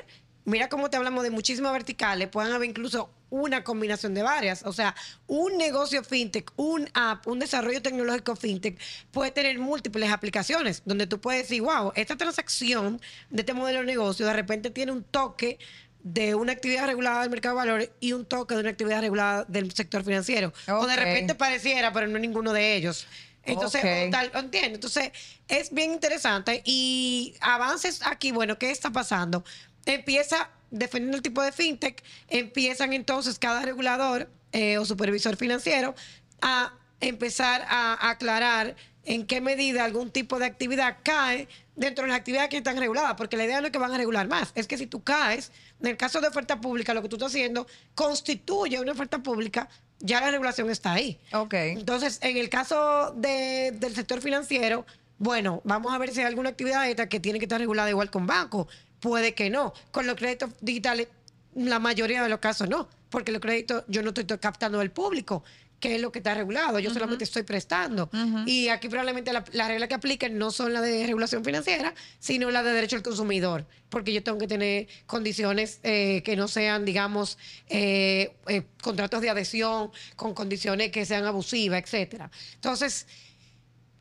mira 0.46 0.70
cómo 0.70 0.90
te 0.90 0.98
hablamos 0.98 1.24
de 1.24 1.32
muchísimas 1.32 1.72
verticales, 1.74 2.28
pueden 2.28 2.52
haber 2.54 2.70
incluso 2.70 3.10
una 3.32 3.64
combinación 3.64 4.14
de 4.14 4.22
varias. 4.22 4.62
O 4.64 4.74
sea, 4.74 4.94
un 5.26 5.58
negocio 5.58 6.04
fintech, 6.04 6.52
un 6.58 6.88
app, 6.94 7.26
un 7.26 7.40
desarrollo 7.40 7.82
tecnológico 7.82 8.36
fintech 8.36 8.78
puede 9.10 9.32
tener 9.32 9.58
múltiples 9.58 10.12
aplicaciones 10.12 10.84
donde 10.86 11.08
tú 11.08 11.20
puedes 11.20 11.44
decir, 11.44 11.64
wow, 11.64 11.92
esta 11.96 12.16
transacción 12.16 13.02
de 13.32 13.42
este 13.42 13.54
modelo 13.54 13.80
de 13.80 13.86
negocio 13.86 14.28
de 14.28 14.34
repente 14.34 14.70
tiene 14.70 14.92
un 14.92 15.04
toque 15.04 15.58
de 16.04 16.36
una 16.36 16.52
actividad 16.52 16.88
regulada 16.88 17.22
del 17.22 17.30
mercado 17.30 17.56
de 17.56 17.62
valores 17.66 17.90
y 18.00 18.14
un 18.14 18.26
toque 18.26 18.56
de 18.56 18.62
una 18.62 18.70
actividad 18.72 19.02
regulada 19.02 19.46
del 19.48 19.72
sector 19.72 20.04
financiero. 20.04 20.54
O 20.68 20.86
de 20.86 20.96
repente 20.96 21.36
pareciera, 21.36 21.94
pero 21.94 22.08
no 22.08 22.18
es 22.18 22.22
ninguno 22.22 22.54
de 22.54 22.76
ellos. 22.76 23.08
Entonces, 23.44 23.82
Ok. 23.82 24.08
o 24.08 24.12
tal, 24.12 24.32
¿entiendes? 24.36 24.74
Entonces, 24.76 25.12
es 25.48 25.74
bien 25.74 25.92
interesante 25.94 26.62
y 26.66 27.36
avances 27.42 28.02
aquí, 28.06 28.32
bueno, 28.32 28.58
¿qué 28.58 28.72
está 28.72 28.92
pasando? 28.92 29.44
Empieza, 29.86 30.50
defendiendo 30.72 31.18
el 31.18 31.24
tipo 31.24 31.42
de 31.44 31.52
fintech, 31.52 32.02
empiezan 32.30 32.94
entonces 32.94 33.38
cada 33.38 33.62
regulador 33.62 34.30
eh, 34.52 34.78
o 34.78 34.86
supervisor 34.86 35.36
financiero 35.38 35.94
a 36.42 36.74
empezar 37.00 37.66
a 37.70 38.10
aclarar 38.10 38.76
en 39.06 39.26
qué 39.26 39.42
medida 39.42 39.84
algún 39.84 40.12
tipo 40.12 40.38
de 40.40 40.46
actividad 40.46 40.98
cae 41.04 41.48
dentro 41.76 42.04
de 42.04 42.10
las 42.10 42.20
actividades 42.20 42.50
que 42.50 42.58
están 42.58 42.78
reguladas, 42.78 43.16
porque 43.16 43.38
la 43.38 43.46
idea 43.46 43.60
no 43.60 43.68
es 43.68 43.72
que 43.74 43.80
van 43.80 43.92
a 43.92 43.98
regular 43.98 44.28
más, 44.28 44.52
es 44.54 44.68
que 44.68 44.78
si 44.78 44.86
tú 44.86 45.04
caes, 45.04 45.52
en 45.82 45.88
el 45.88 45.98
caso 45.98 46.22
de 46.22 46.28
oferta 46.28 46.62
pública, 46.62 46.94
lo 46.94 47.02
que 47.02 47.10
tú 47.10 47.16
estás 47.16 47.32
haciendo 47.32 47.66
constituye 47.96 48.80
una 48.80 48.92
oferta 48.92 49.20
pública, 49.20 49.68
ya 50.00 50.20
la 50.22 50.30
regulación 50.32 50.70
está 50.70 50.94
ahí. 50.94 51.20
Ok. 51.34 51.54
Entonces, 51.54 52.20
en 52.22 52.38
el 52.38 52.50
caso 52.50 53.14
de- 53.16 53.72
del 53.72 53.96
sector 53.96 54.22
financiero, 54.22 54.86
bueno, 55.18 55.62
vamos 55.64 55.94
a 55.94 55.98
ver 55.98 56.12
si 56.12 56.20
hay 56.20 56.26
alguna 56.28 56.50
actividad 56.50 56.88
esta 56.90 57.08
que 57.10 57.20
tiene 57.20 57.40
que 57.40 57.46
estar 57.46 57.60
regulada 57.60 57.90
igual 57.90 58.10
con 58.12 58.26
banco. 58.28 58.68
Puede 59.02 59.34
que 59.34 59.50
no. 59.50 59.74
Con 59.92 60.08
los 60.08 60.16
créditos 60.16 60.52
digitales, 60.62 61.08
la 61.56 61.80
mayoría 61.80 62.24
de 62.24 62.30
los 62.30 62.40
casos 62.40 62.70
no, 62.70 62.88
porque 63.10 63.32
los 63.34 63.42
créditos 63.42 63.84
yo 63.88 64.02
no 64.04 64.10
estoy 64.10 64.24
to- 64.24 64.40
captando 64.40 64.80
del 64.80 64.92
público, 64.92 65.44
que 65.82 65.96
es 65.96 66.02
lo 66.02 66.12
que 66.12 66.20
está 66.20 66.36
regulado, 66.36 66.78
yo 66.78 66.92
solamente 66.94 67.24
estoy 67.24 67.42
prestando. 67.42 68.08
Y 68.48 68.68
aquí 68.70 68.88
probablemente 68.88 69.34
la- 69.34 69.44
las 69.52 69.68
reglas 69.68 69.90
que 69.90 69.96
apliquen 69.96 70.38
no 70.38 70.52
son 70.52 70.72
las 70.74 70.84
de 70.84 71.08
regulación 71.08 71.44
financiera, 71.44 71.96
sino 72.20 72.52
las 72.52 72.64
de 72.64 72.72
derecho 72.72 72.96
al 72.98 73.02
consumidor, 73.02 73.66
porque 73.90 74.14
yo 74.14 74.22
tengo 74.22 74.38
que 74.38 74.48
tener 74.48 74.88
condiciones 75.08 75.80
eh, 75.82 76.22
que 76.24 76.36
no 76.36 76.48
sean, 76.48 76.86
digamos, 76.86 77.40
eh, 77.68 78.36
eh, 78.48 78.62
contratos 78.84 79.22
de 79.22 79.32
adhesión 79.32 79.90
con 80.16 80.36
condiciones 80.36 80.92
que 80.92 81.04
sean 81.04 81.26
abusivas, 81.26 81.82
etcétera. 81.82 82.30
Entonces, 82.54 83.08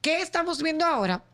¿qué 0.03 0.21
estamos 0.21 0.63
viendo 0.63 0.85
ahora? 0.85 1.25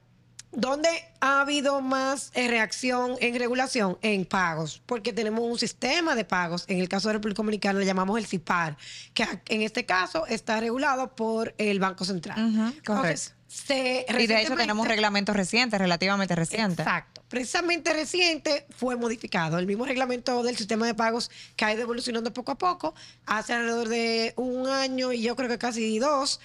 ¿Dónde 0.53 0.89
ha 1.21 1.43
habido 1.43 1.81
más 1.81 2.31
eh, 2.35 2.49
reacción 2.49 3.17
en 3.21 3.39
regulación? 3.39 3.99
En 4.01 4.25
pagos, 4.25 4.83
porque 4.87 5.13
tenemos 5.13 5.45
un 5.45 5.59
sistema 5.59 6.15
de 6.15 6.25
pagos. 6.25 6.65
En 6.69 6.81
el 6.81 6.89
caso 6.89 7.09
de 7.09 7.15
República 7.15 7.43
Dominicana 7.43 7.79
le 7.79 7.85
llamamos 7.85 8.19
el 8.19 8.27
CIPAR, 8.27 8.77
que 9.13 9.27
en 9.49 9.63
este 9.63 9.85
caso 9.85 10.27
está 10.27 10.59
regulado 10.61 11.15
por 11.15 11.55
el 11.59 11.79
Banco 11.79 12.05
Central. 12.05 12.39
Entonces, 12.77 13.35
se, 13.49 14.07
Y 14.19 14.27
de 14.27 14.43
hecho 14.43 14.57
tenemos 14.57 14.89
reglamentos 14.89 15.37
recientes, 15.37 15.79
relativamente 15.79 16.35
recientes. 16.35 16.81
Exacto. 16.81 17.23
Precisamente 17.29 17.93
reciente 17.93 18.67
fue 18.71 18.97
modificado. 18.97 19.59
El 19.59 19.67
mismo 19.67 19.85
reglamento 19.85 20.43
del 20.43 20.57
sistema 20.57 20.87
de 20.87 20.95
pagos 20.95 21.31
que 21.55 21.65
ha 21.65 21.73
ido 21.73 21.83
evolucionando 21.83 22.33
poco 22.33 22.53
a 22.53 22.59
poco, 22.59 22.95
hace 23.27 23.53
alrededor 23.53 23.89
de 23.89 24.35
un 24.37 24.69
año 24.69 25.13
y 25.13 25.23
yo 25.23 25.37
creo 25.37 25.49
que 25.49 25.59
casi 25.59 25.99
dos, 25.99 26.41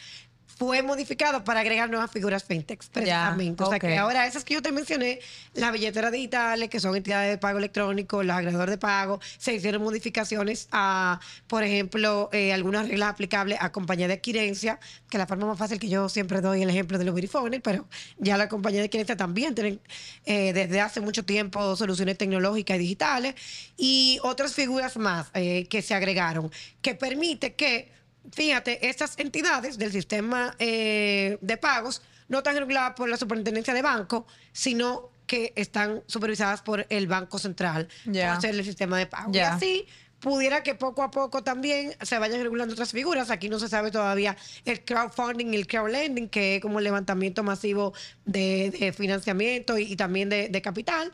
fue 0.58 0.82
modificado 0.84 1.44
para 1.44 1.62
agregar 1.62 1.90
nuevas 1.90 2.12
figuras 2.12 2.44
fintechs, 2.44 2.90
precisamente. 2.90 3.64
o 3.64 3.70
sea 3.70 3.80
que 3.80 3.98
ahora 3.98 4.28
esas 4.28 4.44
que 4.44 4.54
yo 4.54 4.62
te 4.62 4.72
mencioné, 4.72 5.20
las 5.54 5.72
billeteras 5.72 6.12
digitales, 6.12 6.70
que 6.70 6.80
son 6.80 6.96
entidades 6.96 7.32
de 7.32 7.38
pago 7.38 7.58
electrónico, 7.58 8.24
los 8.24 8.36
agregadores 8.36 8.72
de 8.72 8.78
pago, 8.78 9.20
se 9.38 9.54
hicieron 9.54 9.82
modificaciones 9.82 10.68
a, 10.72 11.20
por 11.48 11.64
ejemplo, 11.64 12.30
eh, 12.32 12.54
algunas 12.54 12.88
reglas 12.88 13.10
aplicables 13.10 13.58
a 13.62 13.72
compañías 13.72 14.08
de 14.10 14.16
adquirencia, 14.16 14.80
que 15.10 15.18
la 15.18 15.28
forma 15.28 15.48
más 15.48 15.58
fácil 15.58 15.80
que 15.80 15.90
yo 15.90 16.10
siempre 16.10 16.42
doy 16.42 16.62
el 16.62 16.70
ejemplo 16.70 16.98
de 16.98 17.06
los 17.06 17.16
verifones, 17.16 17.62
pero 17.64 17.88
ya 18.18 18.38
la 18.38 18.50
compañía 18.50 18.80
de 18.80 18.86
adquirencia 18.86 19.18
también 19.18 19.56
tienen 19.56 19.80
eh, 20.26 20.54
desde 20.54 20.82
hace 20.82 21.02
mucho 21.02 21.26
tiempo 21.26 21.76
soluciones 21.76 22.18
tecnológicas 22.18 22.78
y 22.78 22.80
digitales 22.80 23.36
y 23.78 24.20
otras 24.24 24.54
figuras 24.54 24.98
más 24.98 25.32
eh, 25.34 25.68
que 25.68 25.82
se 25.82 25.94
agregaron, 25.94 26.52
que 26.82 26.96
permite 26.96 27.54
que 27.54 28.01
Fíjate, 28.32 28.88
estas 28.88 29.18
entidades 29.18 29.78
del 29.78 29.92
sistema 29.92 30.56
eh, 30.60 31.38
de 31.42 31.58
pagos 31.58 32.02
no 32.28 32.40
están 32.40 32.56
reguladas 32.58 32.94
por 32.96 33.10
la 33.10 33.18
superintendencia 33.18 33.74
de 33.74 33.82
banco, 33.82 34.26
sino 34.54 35.10
que 35.26 35.54
están 35.56 36.04
supervisadas 36.08 36.62
por 36.62 36.86
el 36.90 37.08
Banco 37.08 37.40
Central 37.40 37.88
Ya. 38.06 38.34
por 38.34 38.42
ser 38.42 38.56
el 38.56 38.64
sistema 38.64 38.98
de 38.98 39.06
pago. 39.08 39.32
Y 39.32 39.36
Ya. 39.36 39.56
así 39.56 39.88
pudiera 40.20 40.62
que 40.62 40.76
poco 40.76 41.02
a 41.02 41.10
poco 41.10 41.44
también 41.44 41.96
se 42.02 42.20
vayan 42.20 42.44
regulando 42.44 42.74
otras 42.74 42.92
figuras. 42.92 43.32
Aquí 43.32 43.50
no 43.50 43.58
se 43.60 43.68
sabe 43.68 43.90
todavía 43.92 44.38
el 44.66 44.84
crowdfunding 44.86 45.48
y 45.54 45.56
el 45.58 45.66
crowdlending, 45.68 46.30
que 46.30 46.58
es 46.58 46.62
como 46.62 46.78
el 46.78 46.84
levantamiento 46.84 47.42
masivo 47.44 47.94
de, 48.26 48.70
de 48.80 48.94
financiamiento 48.94 49.78
y, 49.80 49.84
y 49.92 49.96
también 49.96 50.30
de, 50.30 50.48
de 50.50 50.62
capital. 50.62 51.12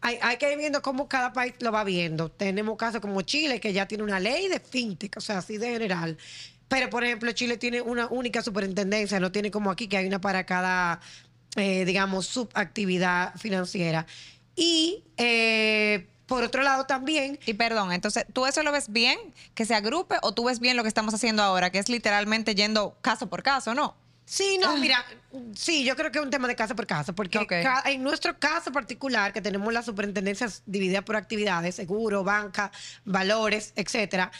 Hay, 0.00 0.18
hay 0.22 0.36
que 0.36 0.52
ir 0.52 0.58
viendo 0.58 0.80
cómo 0.82 1.08
cada 1.08 1.32
país 1.32 1.54
lo 1.60 1.72
va 1.72 1.84
viendo. 1.84 2.30
Tenemos 2.30 2.76
casos 2.76 3.00
como 3.00 3.22
Chile, 3.22 3.60
que 3.60 3.72
ya 3.72 3.86
tiene 3.86 4.04
una 4.04 4.20
ley 4.20 4.48
de 4.48 4.60
fintech, 4.60 5.16
o 5.16 5.20
sea, 5.20 5.38
así 5.38 5.58
de 5.58 5.70
general. 5.70 6.16
pero 6.68 6.90
por 6.90 7.02
ejemplo 7.04 7.32
Chile 7.32 7.56
tiene 7.56 7.80
una 7.82 8.06
única 8.08 8.42
superintendencia, 8.42 9.18
no 9.20 9.32
tiene 9.32 9.50
como 9.50 9.70
aquí 9.70 9.88
que 9.88 9.96
hay 9.96 10.06
una 10.06 10.20
para 10.20 10.44
cada, 10.46 11.00
eh, 11.56 11.84
digamos, 11.84 12.26
subactividad 12.26 13.34
financiera. 13.36 14.06
Y 14.54 15.04
eh, 15.16 16.06
por 16.26 16.44
otro 16.44 16.62
lado 16.62 16.84
también... 16.84 17.38
Y 17.46 17.54
perdón, 17.54 17.92
entonces, 17.92 18.26
¿tú 18.32 18.46
eso 18.46 18.62
lo 18.62 18.70
ves 18.70 18.92
bien, 18.92 19.18
que 19.54 19.64
se 19.64 19.74
agrupe, 19.74 20.16
o 20.22 20.32
tú 20.32 20.44
ves 20.44 20.60
bien 20.60 20.76
lo 20.76 20.82
que 20.82 20.88
estamos 20.88 21.14
haciendo 21.14 21.42
ahora, 21.42 21.70
que 21.70 21.78
es 21.78 21.88
literalmente 21.88 22.54
yendo 22.54 22.96
caso 23.00 23.28
por 23.28 23.42
caso, 23.42 23.74
¿no? 23.74 23.96
Sí, 24.30 24.58
no, 24.60 24.76
mira, 24.76 25.02
sí, 25.54 25.84
yo 25.84 25.96
creo 25.96 26.10
que 26.12 26.18
es 26.18 26.24
un 26.24 26.30
tema 26.30 26.46
de 26.48 26.54
casa 26.54 26.74
por 26.74 26.86
casa, 26.86 27.14
porque 27.14 27.38
ca- 27.62 27.82
en 27.86 28.02
nuestro 28.02 28.38
caso 28.38 28.70
particular, 28.70 29.32
que 29.32 29.40
tenemos 29.40 29.72
las 29.72 29.86
superintendencias 29.86 30.62
divididas 30.66 31.02
por 31.02 31.16
actividades, 31.16 31.74
seguro, 31.76 32.24
banca, 32.24 32.70
valores, 33.06 33.72
etcétera, 33.74 34.30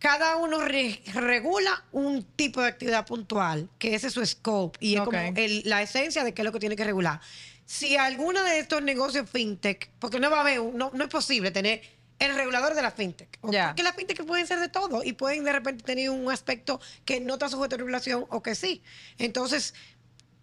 cada 0.00 0.34
uno 0.36 0.64
re- 0.64 1.00
regula 1.14 1.84
un 1.92 2.24
tipo 2.24 2.60
de 2.60 2.68
actividad 2.68 3.06
puntual, 3.06 3.68
que 3.78 3.94
ese 3.94 4.08
es 4.08 4.14
su 4.14 4.26
scope, 4.26 4.78
y 4.80 4.94
es 4.94 5.00
como 5.04 5.18
el- 5.36 5.62
la 5.64 5.80
esencia 5.82 6.24
de 6.24 6.34
qué 6.34 6.42
es 6.42 6.46
lo 6.46 6.50
que 6.52 6.58
tiene 6.58 6.74
que 6.74 6.84
regular. 6.84 7.20
Si 7.66 7.96
alguno 7.96 8.42
de 8.42 8.58
estos 8.58 8.82
negocios 8.82 9.30
fintech, 9.30 9.90
porque 10.00 10.18
no 10.18 10.28
va 10.28 10.38
a 10.38 10.40
haber, 10.40 10.60
no, 10.60 10.90
no 10.92 11.04
es 11.04 11.10
posible 11.10 11.52
tener 11.52 11.82
el 12.20 12.34
regulador 12.36 12.74
de 12.74 12.82
la 12.82 12.90
fintech. 12.90 13.38
Porque 13.40 13.82
las 13.82 13.96
fintech 13.96 14.24
pueden 14.24 14.46
ser 14.46 14.60
de 14.60 14.68
todo 14.68 15.02
y 15.02 15.12
pueden 15.14 15.44
de 15.44 15.52
repente 15.52 15.82
tener 15.82 16.10
un 16.10 16.30
aspecto 16.30 16.80
que 17.04 17.20
no 17.20 17.34
está 17.34 17.48
sujeto 17.48 17.74
a 17.74 17.78
regulación 17.78 18.26
o 18.28 18.42
que 18.42 18.54
sí. 18.54 18.82
Entonces, 19.18 19.74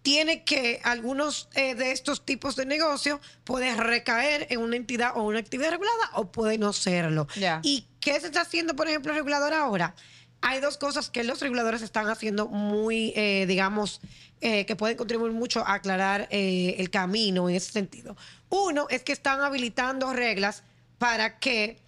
tiene 0.02 0.44
que 0.44 0.80
algunos 0.84 1.48
eh, 1.54 1.74
de 1.74 1.92
estos 1.92 2.24
tipos 2.24 2.56
de 2.56 2.66
negocio 2.66 3.20
puede 3.44 3.74
recaer 3.74 4.46
en 4.50 4.60
una 4.60 4.76
entidad 4.76 5.12
o 5.16 5.22
una 5.22 5.38
actividad 5.38 5.70
regulada 5.70 6.10
o 6.14 6.30
puede 6.30 6.58
no 6.58 6.72
serlo. 6.72 7.26
¿Y 7.62 7.86
qué 8.00 8.20
se 8.20 8.26
está 8.26 8.42
haciendo, 8.42 8.76
por 8.76 8.88
ejemplo, 8.88 9.12
el 9.12 9.18
regulador 9.18 9.54
ahora? 9.54 9.94
Hay 10.40 10.60
dos 10.60 10.78
cosas 10.78 11.10
que 11.10 11.24
los 11.24 11.40
reguladores 11.40 11.82
están 11.82 12.08
haciendo 12.08 12.46
muy, 12.46 13.12
eh, 13.16 13.44
digamos, 13.46 14.00
eh, 14.40 14.66
que 14.66 14.76
pueden 14.76 14.96
contribuir 14.96 15.32
mucho 15.32 15.66
a 15.66 15.74
aclarar 15.74 16.28
eh, 16.30 16.76
el 16.78 16.90
camino 16.90 17.48
en 17.48 17.56
ese 17.56 17.72
sentido. 17.72 18.16
Uno 18.48 18.86
es 18.88 19.02
que 19.02 19.12
están 19.12 19.40
habilitando 19.40 20.12
reglas 20.12 20.62
para 20.98 21.38
que 21.38 21.80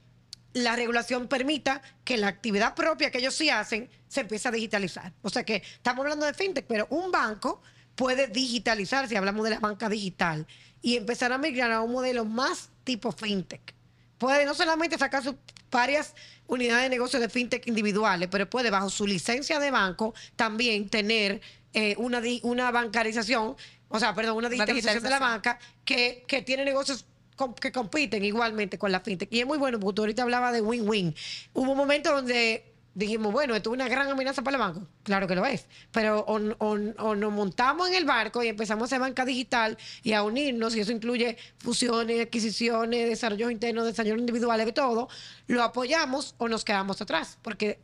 la 0.52 0.74
regulación 0.76 1.28
permita 1.28 1.82
que 2.04 2.16
la 2.16 2.28
actividad 2.28 2.74
propia 2.74 3.10
que 3.10 3.18
ellos 3.18 3.34
sí 3.34 3.50
hacen 3.50 3.88
se 4.08 4.22
empiece 4.22 4.48
a 4.48 4.50
digitalizar. 4.50 5.12
O 5.22 5.30
sea 5.30 5.44
que 5.44 5.56
estamos 5.56 6.04
hablando 6.04 6.26
de 6.26 6.34
fintech, 6.34 6.66
pero 6.66 6.86
un 6.90 7.12
banco 7.12 7.62
puede 7.94 8.26
digitalizar, 8.28 9.08
si 9.08 9.16
hablamos 9.16 9.44
de 9.44 9.50
la 9.50 9.60
banca 9.60 9.88
digital, 9.88 10.46
y 10.82 10.96
empezar 10.96 11.32
a 11.32 11.38
migrar 11.38 11.70
a 11.70 11.82
un 11.82 11.92
modelo 11.92 12.24
más 12.24 12.70
tipo 12.84 13.12
fintech. 13.12 13.74
Puede 14.18 14.44
no 14.44 14.54
solamente 14.54 14.98
sacar 14.98 15.22
sus 15.22 15.34
varias 15.70 16.14
unidades 16.46 16.84
de 16.84 16.88
negocio 16.88 17.20
de 17.20 17.28
fintech 17.28 17.66
individuales, 17.66 18.28
pero 18.30 18.48
puede 18.50 18.70
bajo 18.70 18.90
su 18.90 19.06
licencia 19.06 19.60
de 19.60 19.70
banco 19.70 20.14
también 20.34 20.88
tener 20.88 21.40
eh, 21.72 21.94
una, 21.98 22.20
una 22.42 22.70
bancarización, 22.70 23.56
o 23.88 24.00
sea, 24.00 24.14
perdón, 24.14 24.36
una 24.36 24.48
digitalización 24.48 25.02
de 25.02 25.10
la 25.10 25.18
digitalización. 25.18 25.54
banca 25.54 25.58
que, 25.84 26.24
que 26.26 26.42
tiene 26.42 26.64
negocios 26.64 27.06
que 27.54 27.72
compiten 27.72 28.24
igualmente 28.24 28.78
con 28.78 28.92
la 28.92 29.00
fintech. 29.00 29.32
Y 29.32 29.40
es 29.40 29.46
muy 29.46 29.58
bueno, 29.58 29.78
porque 29.80 29.94
tú 29.96 30.02
ahorita 30.02 30.22
hablaba 30.22 30.52
de 30.52 30.60
win-win. 30.60 31.14
Hubo 31.54 31.70
un 31.72 31.76
momento 31.78 32.12
donde 32.12 32.66
dijimos, 32.92 33.32
bueno, 33.32 33.54
esto 33.54 33.70
es 33.70 33.74
una 33.74 33.88
gran 33.88 34.08
amenaza 34.10 34.42
para 34.42 34.56
el 34.56 34.60
banco. 34.60 34.86
Claro 35.04 35.26
que 35.28 35.34
lo 35.36 35.46
es. 35.46 35.66
Pero 35.92 36.20
o, 36.26 36.38
o- 36.58 36.78
o 36.98 37.14
nos 37.14 37.32
montamos 37.32 37.88
en 37.88 37.94
el 37.94 38.04
barco 38.04 38.42
y 38.42 38.48
empezamos 38.48 38.82
a 38.82 38.86
hacer 38.86 39.00
banca 39.00 39.24
digital 39.24 39.78
y 40.02 40.12
a 40.12 40.22
unirnos, 40.24 40.74
y 40.74 40.80
eso 40.80 40.90
incluye 40.92 41.36
fusiones, 41.58 42.20
adquisiciones, 42.20 43.08
desarrollos 43.08 43.50
internos, 43.52 43.84
desarrollos 43.86 44.18
individuales, 44.18 44.66
de 44.66 44.72
todo, 44.72 45.08
lo 45.46 45.62
apoyamos 45.62 46.34
o 46.38 46.48
nos 46.48 46.64
quedamos 46.64 47.00
atrás, 47.00 47.38
porque 47.42 47.78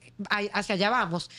hacia 0.52 0.74
allá 0.74 0.90
vamos. 0.90 1.30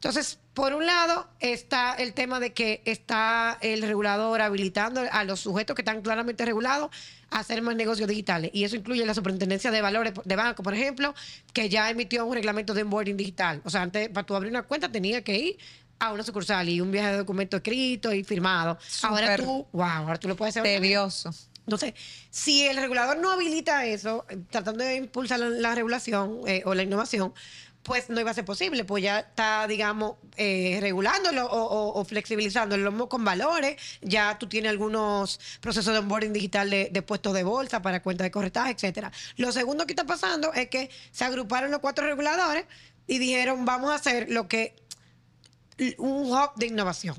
Entonces, 0.00 0.38
por 0.54 0.72
un 0.72 0.86
lado 0.86 1.28
está 1.40 1.92
el 1.92 2.14
tema 2.14 2.40
de 2.40 2.54
que 2.54 2.80
está 2.86 3.58
el 3.60 3.82
regulador 3.82 4.40
habilitando 4.40 5.02
a 5.12 5.24
los 5.24 5.40
sujetos 5.40 5.76
que 5.76 5.82
están 5.82 6.00
claramente 6.00 6.42
regulados 6.46 6.88
a 7.28 7.40
hacer 7.40 7.60
más 7.60 7.76
negocios 7.76 8.08
digitales. 8.08 8.50
Y 8.54 8.64
eso 8.64 8.76
incluye 8.76 9.04
la 9.04 9.12
Superintendencia 9.12 9.70
de 9.70 9.82
Valores 9.82 10.14
de 10.24 10.36
Banco, 10.36 10.62
por 10.62 10.72
ejemplo, 10.72 11.14
que 11.52 11.68
ya 11.68 11.90
emitió 11.90 12.24
un 12.24 12.32
reglamento 12.32 12.72
de 12.72 12.80
onboarding 12.80 13.18
digital. 13.18 13.60
O 13.62 13.68
sea, 13.68 13.82
antes, 13.82 14.08
para 14.08 14.24
tú 14.24 14.34
abrir 14.34 14.50
una 14.50 14.62
cuenta, 14.62 14.90
tenía 14.90 15.22
que 15.22 15.38
ir 15.38 15.58
a 15.98 16.14
una 16.14 16.22
sucursal 16.22 16.66
y 16.70 16.80
un 16.80 16.90
viaje 16.90 17.10
de 17.10 17.16
documento 17.18 17.58
escrito 17.58 18.14
y 18.14 18.24
firmado. 18.24 18.78
Ahora 19.02 19.36
tú, 19.36 19.66
wow, 19.72 19.82
ahora 19.82 20.18
tú 20.18 20.28
lo 20.28 20.34
puedes 20.34 20.56
hacer. 20.56 20.80
Tedioso. 20.80 21.30
Entonces, 21.66 21.92
si 22.30 22.62
el 22.62 22.78
regulador 22.78 23.18
no 23.18 23.30
habilita 23.30 23.84
eso, 23.84 24.24
eh, 24.30 24.38
tratando 24.48 24.82
de 24.82 24.96
impulsar 24.96 25.38
la, 25.40 25.50
la 25.50 25.74
regulación 25.74 26.40
eh, 26.46 26.62
o 26.64 26.74
la 26.74 26.84
innovación, 26.84 27.34
pues 27.82 28.10
no 28.10 28.20
iba 28.20 28.30
a 28.30 28.34
ser 28.34 28.44
posible, 28.44 28.84
pues 28.84 29.02
ya 29.02 29.20
está, 29.20 29.66
digamos, 29.66 30.16
eh, 30.36 30.78
regulándolo 30.80 31.46
o, 31.46 31.62
o- 31.64 32.00
o 32.00 32.04
flexibilizándolo 32.04 33.08
con 33.08 33.24
valores. 33.24 33.76
Ya 34.02 34.38
tú 34.38 34.48
tienes 34.48 34.70
algunos 34.70 35.40
procesos 35.60 35.92
de 35.94 36.00
onboarding 36.00 36.32
digital 36.32 36.68
de, 36.68 36.90
de 36.92 37.02
puestos 37.02 37.32
de 37.32 37.42
bolsa 37.42 37.80
para 37.82 38.02
cuentas 38.02 38.24
de 38.26 38.30
corretaje, 38.30 38.72
etcétera. 38.72 39.10
Lo 39.36 39.50
segundo 39.50 39.86
que 39.86 39.92
está 39.92 40.04
pasando 40.04 40.52
es 40.52 40.68
que 40.68 40.90
se 41.10 41.24
agruparon 41.24 41.70
los 41.70 41.80
cuatro 41.80 42.06
reguladores 42.06 42.66
y 43.06 43.18
dijeron, 43.18 43.64
vamos 43.64 43.90
a 43.90 43.94
hacer 43.94 44.30
lo 44.30 44.46
que 44.46 44.76
un 45.98 46.30
hub 46.30 46.50
de 46.56 46.66
innovación. 46.66 47.16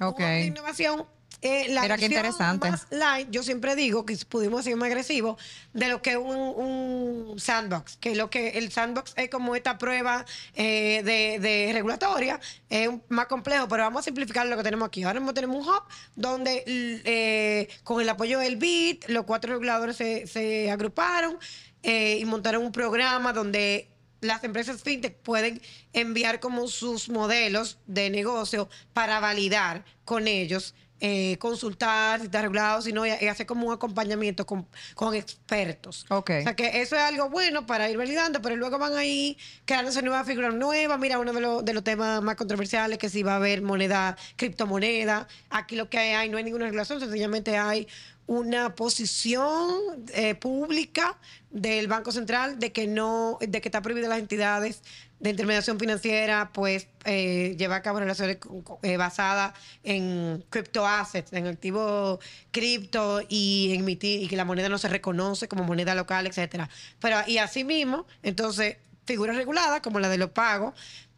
Ok. 0.00 0.18
Un 0.20 0.24
hub 0.24 0.28
de 0.30 0.44
innovación. 0.46 1.06
Eh, 1.44 1.66
la 1.68 1.82
Mira 1.82 1.98
qué 1.98 2.06
interesante. 2.06 2.70
más 2.70 2.86
light, 2.90 3.28
yo 3.30 3.42
siempre 3.42 3.76
digo 3.76 4.06
que 4.06 4.16
pudimos 4.26 4.64
ser 4.64 4.76
más 4.76 4.86
agresivos 4.86 5.40
de 5.74 5.88
lo 5.88 6.00
que 6.00 6.12
es 6.12 6.16
un, 6.16 6.36
un 6.36 7.38
sandbox, 7.38 7.98
que 7.98 8.16
lo 8.16 8.30
que 8.30 8.48
el 8.50 8.72
sandbox 8.72 9.12
es 9.16 9.28
como 9.28 9.54
esta 9.54 9.76
prueba 9.76 10.24
eh, 10.54 11.02
de, 11.04 11.38
de 11.38 11.72
regulatoria, 11.74 12.40
es 12.70 12.88
más 13.08 13.26
complejo, 13.26 13.68
pero 13.68 13.82
vamos 13.82 14.00
a 14.00 14.02
simplificar 14.04 14.46
lo 14.46 14.56
que 14.56 14.62
tenemos 14.62 14.88
aquí. 14.88 15.02
Ahora 15.02 15.20
mismo 15.20 15.34
tenemos 15.34 15.58
un 15.58 15.68
hub 15.68 15.82
donde 16.16 16.64
eh, 16.66 17.68
con 17.82 18.00
el 18.00 18.08
apoyo 18.08 18.38
del 18.38 18.56
BIT, 18.56 19.08
los 19.08 19.24
cuatro 19.24 19.52
reguladores 19.52 19.96
se, 19.96 20.26
se 20.26 20.70
agruparon 20.70 21.38
eh, 21.82 22.16
y 22.18 22.24
montaron 22.24 22.64
un 22.64 22.72
programa 22.72 23.34
donde 23.34 23.90
las 24.22 24.42
empresas 24.42 24.82
fintech 24.82 25.16
pueden 25.18 25.60
enviar 25.92 26.40
como 26.40 26.66
sus 26.66 27.10
modelos 27.10 27.78
de 27.86 28.08
negocio 28.08 28.70
para 28.94 29.20
validar 29.20 29.84
con 30.06 30.26
ellos, 30.26 30.74
eh, 31.00 31.36
consultar 31.38 32.20
si 32.20 32.26
está 32.26 32.40
regulado, 32.42 32.80
si 32.80 32.92
no, 32.92 33.06
y, 33.06 33.10
y 33.20 33.26
hacer 33.26 33.46
como 33.46 33.66
un 33.66 33.74
acompañamiento 33.74 34.46
con, 34.46 34.66
con 34.94 35.14
expertos. 35.14 36.06
Ok. 36.08 36.30
O 36.40 36.42
sea 36.42 36.56
que 36.56 36.80
eso 36.80 36.96
es 36.96 37.02
algo 37.02 37.28
bueno 37.28 37.66
para 37.66 37.90
ir 37.90 37.96
validando, 37.98 38.40
pero 38.40 38.56
luego 38.56 38.78
van 38.78 38.94
ahí 38.96 39.36
creándose 39.64 40.02
nuevas 40.02 40.26
figuras 40.26 40.54
nuevas. 40.54 40.98
Mira, 40.98 41.18
uno 41.18 41.32
de, 41.32 41.40
los- 41.40 41.64
de 41.64 41.74
los 41.74 41.84
temas 41.84 42.22
más 42.22 42.36
controversiales 42.36 42.98
que 42.98 43.08
si 43.08 43.22
va 43.22 43.32
a 43.32 43.36
haber 43.36 43.60
moneda, 43.62 44.16
criptomoneda. 44.36 45.26
Aquí 45.50 45.76
lo 45.76 45.90
que 45.90 45.98
hay, 45.98 46.28
no 46.28 46.38
hay 46.38 46.44
ninguna 46.44 46.64
regulación, 46.66 47.00
sencillamente 47.00 47.58
hay 47.58 47.86
una 48.26 48.74
posición 48.74 50.04
eh, 50.14 50.34
pública 50.34 51.18
del 51.50 51.88
Banco 51.88 52.10
Central 52.10 52.58
de 52.58 52.72
que 52.72 52.86
no, 52.86 53.38
de 53.40 53.60
que 53.60 53.68
está 53.68 53.82
prohibido 53.82 54.06
a 54.06 54.10
las 54.10 54.18
entidades 54.18 54.82
de 55.20 55.30
intermediación 55.30 55.78
financiera, 55.78 56.50
pues 56.52 56.88
eh, 57.04 57.54
llevar 57.58 57.78
a 57.78 57.82
cabo 57.82 58.00
relaciones 58.00 58.38
eh, 58.82 58.96
basadas 58.96 59.54
en 59.82 60.44
criptoassets, 60.50 61.32
en 61.32 61.46
activos 61.46 62.18
cripto 62.50 63.22
y 63.28 63.74
emitir 63.74 64.22
y 64.22 64.28
que 64.28 64.36
la 64.36 64.44
moneda 64.44 64.68
no 64.68 64.78
se 64.78 64.88
reconoce 64.88 65.48
como 65.48 65.64
moneda 65.64 65.94
local, 65.94 66.26
etcétera. 66.26 66.68
Pero 67.00 67.18
y 67.26 67.38
asimismo, 67.38 68.06
entonces 68.22 68.76
figuras 69.06 69.36
reguladas 69.36 69.80
como 69.80 70.00
la 70.00 70.08
de 70.08 70.18
los 70.18 70.30
pagos, 70.30 70.74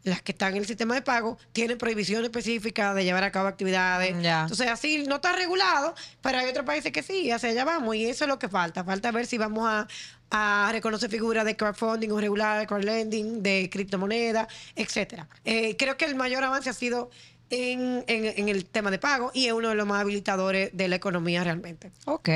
las 0.07 0.21
que 0.21 0.31
están 0.31 0.53
en 0.53 0.59
el 0.59 0.65
sistema 0.67 0.95
de 0.95 1.01
pago, 1.01 1.37
tienen 1.51 1.77
prohibición 1.77 2.23
específica 2.23 2.93
de 2.93 3.03
llevar 3.03 3.23
a 3.23 3.31
cabo 3.31 3.47
actividades. 3.47 4.15
Entonces, 4.43 4.67
así 4.69 5.03
no 5.07 5.15
está 5.15 5.33
regulado, 5.33 5.93
pero 6.21 6.37
hay 6.39 6.47
otros 6.49 6.65
países 6.65 6.91
que 6.91 7.03
sí, 7.03 7.29
hacia 7.31 7.49
allá 7.49 7.65
vamos, 7.65 7.95
y 7.95 8.05
eso 8.05 8.23
es 8.23 8.27
lo 8.29 8.39
que 8.39 8.47
falta. 8.49 8.83
Falta 8.83 9.11
ver 9.11 9.25
si 9.25 9.37
vamos 9.37 9.67
a, 9.69 9.87
a 10.31 10.69
reconocer 10.71 11.09
figuras 11.09 11.45
de 11.45 11.55
crowdfunding 11.55 12.09
o 12.11 12.19
regular, 12.21 12.59
de 12.59 12.67
crowdlending, 12.67 13.43
de 13.43 13.69
criptomonedas, 13.71 14.47
etcétera. 14.75 15.27
Eh, 15.43 15.75
creo 15.77 15.97
que 15.97 16.05
el 16.05 16.15
mayor 16.15 16.43
avance 16.43 16.69
ha 16.69 16.73
sido 16.73 17.09
en, 17.49 18.03
en- 18.07 18.33
en 18.37 18.49
el 18.49 18.65
tema 18.65 18.91
de 18.91 18.99
pago 18.99 19.31
y 19.33 19.47
es 19.47 19.53
uno 19.53 19.69
de 19.69 19.75
los 19.75 19.85
más 19.87 20.01
habilitadores 20.01 20.69
de 20.73 20.87
la 20.87 20.95
economía 20.95 21.43
realmente. 21.43 21.91
Ok. 22.05 22.29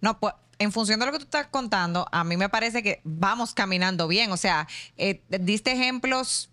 No, 0.00 0.18
pues 0.20 0.34
en 0.58 0.72
función 0.72 0.98
de 1.00 1.06
lo 1.06 1.12
que 1.12 1.18
tú 1.18 1.24
estás 1.24 1.48
contando, 1.48 2.06
a 2.12 2.24
mí 2.24 2.36
me 2.38 2.48
parece 2.48 2.82
que 2.82 3.00
vamos 3.04 3.52
caminando 3.54 4.08
bien. 4.08 4.32
O 4.32 4.36
sea, 4.38 4.66
eh, 4.96 5.22
diste 5.28 5.72
ejemplos 5.72 6.50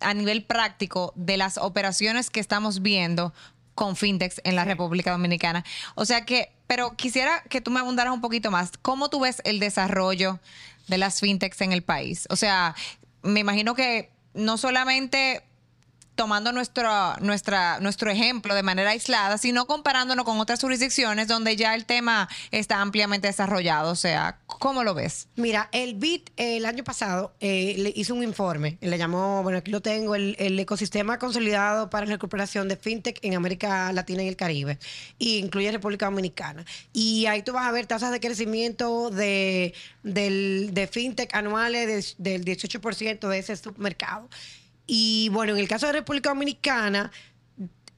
a 0.00 0.14
nivel 0.14 0.44
práctico 0.44 1.12
de 1.16 1.36
las 1.36 1.58
operaciones 1.58 2.30
que 2.30 2.40
estamos 2.40 2.82
viendo 2.82 3.32
con 3.74 3.96
fintechs 3.96 4.40
en 4.44 4.56
la 4.56 4.64
República 4.64 5.10
Dominicana. 5.10 5.64
O 5.94 6.04
sea 6.04 6.24
que, 6.24 6.52
pero 6.66 6.96
quisiera 6.96 7.42
que 7.48 7.60
tú 7.60 7.70
me 7.70 7.80
abundaras 7.80 8.12
un 8.12 8.20
poquito 8.20 8.50
más. 8.50 8.72
¿Cómo 8.80 9.10
tú 9.10 9.20
ves 9.20 9.42
el 9.44 9.58
desarrollo 9.60 10.40
de 10.88 10.98
las 10.98 11.20
fintechs 11.20 11.60
en 11.60 11.72
el 11.72 11.82
país? 11.82 12.26
O 12.30 12.36
sea, 12.36 12.74
me 13.22 13.40
imagino 13.40 13.74
que 13.74 14.10
no 14.34 14.58
solamente 14.58 15.42
tomando 16.14 16.52
nuestro, 16.52 17.16
nuestra, 17.20 17.80
nuestro 17.80 18.10
ejemplo 18.10 18.54
de 18.54 18.62
manera 18.62 18.90
aislada, 18.90 19.38
sino 19.38 19.66
comparándonos 19.66 20.24
con 20.24 20.38
otras 20.38 20.60
jurisdicciones 20.60 21.28
donde 21.28 21.56
ya 21.56 21.74
el 21.74 21.84
tema 21.84 22.28
está 22.50 22.80
ampliamente 22.80 23.26
desarrollado. 23.26 23.90
O 23.90 23.96
sea, 23.96 24.38
¿cómo 24.46 24.84
lo 24.84 24.94
ves? 24.94 25.28
Mira, 25.36 25.68
el 25.72 25.94
BIT 25.94 26.30
el 26.36 26.66
año 26.66 26.84
pasado 26.84 27.34
eh, 27.40 27.74
le 27.78 27.92
hizo 27.96 28.14
un 28.14 28.22
informe, 28.22 28.78
le 28.80 28.98
llamó, 28.98 29.42
bueno, 29.42 29.58
aquí 29.58 29.70
lo 29.70 29.80
tengo, 29.80 30.14
el, 30.14 30.34
ecosistema 30.58 31.18
consolidado 31.18 31.90
para 31.90 32.06
la 32.06 32.12
recuperación 32.12 32.68
de 32.68 32.76
FinTech 32.76 33.18
en 33.22 33.34
América 33.34 33.92
Latina 33.92 34.22
y 34.22 34.28
el 34.28 34.36
Caribe, 34.36 34.78
y 35.18 35.38
incluye 35.38 35.70
República 35.70 36.06
Dominicana. 36.06 36.64
Y 36.92 37.26
ahí 37.26 37.42
tú 37.42 37.52
vas 37.52 37.66
a 37.66 37.72
ver 37.72 37.86
tasas 37.86 38.12
de 38.12 38.20
crecimiento 38.20 39.10
de, 39.10 39.74
del, 40.02 40.70
de 40.72 40.86
FinTech 40.86 41.34
anuales 41.34 42.14
del 42.18 42.44
18% 42.44 43.28
de 43.28 43.38
ese 43.38 43.56
submercado. 43.56 44.28
Y 44.86 45.28
bueno, 45.30 45.52
en 45.52 45.58
el 45.58 45.68
caso 45.68 45.86
de 45.86 45.92
República 45.92 46.30
Dominicana, 46.30 47.10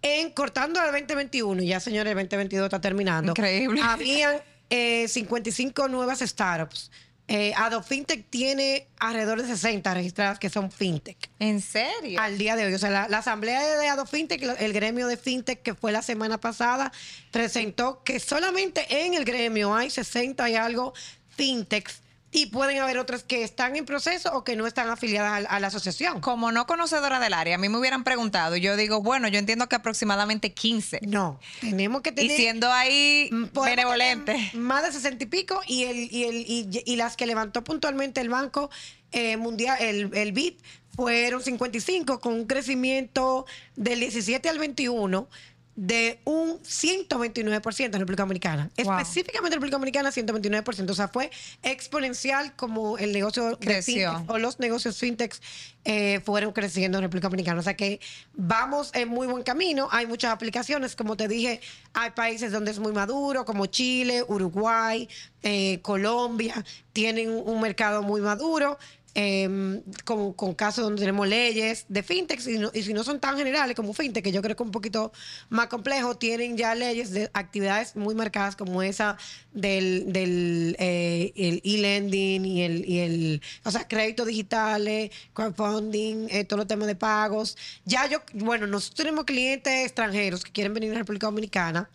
en 0.03 0.31
cortando 0.31 0.81
el 0.81 0.92
2021, 0.92 1.62
ya 1.62 1.81
señores, 1.81 2.12
el 2.12 2.16
2022 2.16 2.66
está 2.66 2.81
terminando. 2.81 3.33
Increíble. 3.33 3.81
Habían 3.85 4.40
55 4.70 5.87
eh, 5.87 5.88
nuevas 5.88 6.20
startups. 6.20 6.90
Eh, 7.29 7.53
Fintech 7.85 8.31
tiene 8.31 8.87
alrededor 9.01 9.42
de 9.42 9.49
60 9.49 9.92
registradas 9.94 10.38
que 10.38 10.49
son 10.49 10.70
fintech. 10.70 11.29
¿En 11.40 11.61
serio? 11.61 12.20
Al 12.20 12.38
día 12.38 12.55
de 12.55 12.66
hoy. 12.66 12.75
O 12.75 12.79
sea, 12.79 13.09
la, 13.09 13.18
asamblea 13.18 13.79
de 13.79 13.88
Ado 13.88 14.07
Fintech, 14.07 14.40
el 14.61 14.72
gremio 14.72 15.09
de 15.09 15.16
fintech 15.16 15.61
que 15.61 15.75
fue 15.75 15.90
la 15.90 16.03
semana 16.03 16.38
pasada, 16.38 16.92
presentó 17.33 18.05
que 18.05 18.20
solamente 18.20 19.05
en 19.05 19.14
el 19.14 19.25
gremio 19.25 19.75
hay 19.75 19.90
60 19.90 20.49
y 20.51 20.55
algo 20.55 20.94
fintechs 21.31 22.01
y 22.32 22.46
pueden 22.46 22.78
haber 22.78 22.98
otras 22.98 23.22
que 23.22 23.42
están 23.42 23.76
en 23.76 23.84
proceso 23.84 24.30
o 24.34 24.44
que 24.44 24.56
no 24.56 24.66
están 24.66 24.88
afiliadas 24.88 25.46
a, 25.48 25.60
la 25.60 25.66
asociación. 25.68 26.20
Como 26.20 26.52
no 26.52 26.66
conocedora 26.66 27.20
del 27.20 27.32
área, 27.32 27.54
a 27.54 27.58
mí 27.58 27.68
me 27.68 27.78
hubieran 27.78 28.04
preguntado, 28.04 28.56
yo 28.56 28.76
digo, 28.76 29.00
bueno, 29.00 29.28
yo 29.28 29.38
entiendo 29.38 29.68
que 29.68 29.76
aproximadamente 29.76 30.52
15. 30.52 31.00
No, 31.06 31.40
tenemos 31.60 32.02
que 32.02 32.12
tener... 32.12 32.30
Y 32.30 32.36
siendo 32.36 32.70
ahí 32.70 33.30
benevolente. 33.54 34.50
Más 34.54 34.82
de 34.82 34.92
60 34.92 35.24
y 35.24 35.26
pico 35.26 35.60
y, 35.66 35.84
el, 35.84 35.96
y, 36.12 36.24
el, 36.24 36.82
y, 36.84 36.96
las 36.96 37.16
que 37.16 37.26
levantó 37.26 37.62
puntualmente 37.64 38.20
el 38.20 38.28
Banco 38.28 38.70
eh, 39.12 39.36
Mundial, 39.36 39.78
el, 39.80 40.10
el 40.14 40.32
BID, 40.32 40.54
fueron 40.94 41.42
55 41.42 42.20
con 42.20 42.32
un 42.32 42.46
crecimiento 42.46 43.46
del 43.76 44.00
17 44.00 44.48
al 44.48 44.58
21 44.58 45.28
de 45.76 46.20
un 46.24 46.58
129% 46.62 47.84
en 47.84 47.92
República 47.92 48.22
Dominicana. 48.22 48.70
Específicamente 48.76 49.54
en 49.54 49.60
República 49.60 49.76
Dominicana, 49.76 50.10
129%. 50.10 50.90
O 50.90 50.94
sea, 50.94 51.08
fue 51.08 51.30
exponencial 51.62 52.56
como 52.56 52.96
el 52.96 53.12
negocio 53.12 53.58
Creció. 53.60 54.24
o 54.26 54.38
los 54.38 54.58
negocios 54.58 54.98
fintechs 54.98 55.42
eh, 55.84 56.20
fueron 56.24 56.52
creciendo 56.52 56.96
en 56.96 57.02
República 57.02 57.28
Dominicana. 57.28 57.60
O 57.60 57.62
sea 57.62 57.76
que 57.76 58.00
vamos 58.32 58.90
en 58.94 59.08
muy 59.08 59.26
buen 59.26 59.42
camino. 59.42 59.88
Hay 59.92 60.06
muchas 60.06 60.32
aplicaciones. 60.32 60.96
Como 60.96 61.16
te 61.16 61.28
dije, 61.28 61.60
hay 61.92 62.10
países 62.10 62.52
donde 62.52 62.70
es 62.70 62.78
muy 62.78 62.92
maduro, 62.92 63.44
como 63.44 63.66
Chile, 63.66 64.24
Uruguay, 64.26 65.08
eh, 65.42 65.80
Colombia. 65.82 66.64
Tienen 66.94 67.30
un 67.30 67.60
mercado 67.60 68.02
muy 68.02 68.22
maduro 68.22 68.78
eh, 69.18 69.83
con, 70.05 70.55
casos 70.55 70.85
donde 70.85 71.00
tenemos 71.00 71.26
leyes 71.26 71.87
de 71.88 72.02
fintech 72.02 72.38
y, 72.74 72.83
si 72.83 72.92
no 72.92 73.02
son 73.02 73.18
tan 73.18 73.38
generales 73.38 73.74
como 73.74 73.94
fintech, 73.94 74.22
que 74.22 74.31
yo 74.31 74.42
creo 74.42 74.55
que 74.55 74.62
es 74.62 74.66
un 74.66 74.72
poquito 74.72 75.11
más 75.48 75.68
complejo, 75.68 76.16
tienen 76.16 76.59
ya 76.59 76.74
leyes 76.74 77.12
de 77.12 77.31
actividades 77.33 77.96
muy 77.96 78.14
marcadas 78.14 78.57
como 78.57 78.83
esa 78.83 79.16
del, 79.55 80.12
del 80.12 80.76
eh, 80.79 81.33
e-lending 81.35 82.44
y 82.44 82.62
el, 82.62 82.87
y 82.87 82.98
el, 82.98 83.42
o 83.64 83.70
sea, 83.70 83.88
créditos 83.88 84.26
digitales, 84.26 85.11
crowdfunding, 85.33 86.29
eh, 86.29 86.44
todos 86.44 86.59
los 86.59 86.66
temas 86.66 86.87
de 86.87 86.94
pagos. 86.94 87.57
Ya 87.87 88.07
yo, 88.07 88.18
bueno, 88.35 88.66
nosotros 88.66 88.96
tenemos 88.96 89.24
clientes 89.24 89.87
extranjeros 89.87 90.44
que 90.44 90.52
quieren 90.52 90.74
venir 90.74 90.90
a 90.90 90.92
la 90.92 90.98
República 90.98 91.26
Dominicana 91.26 91.88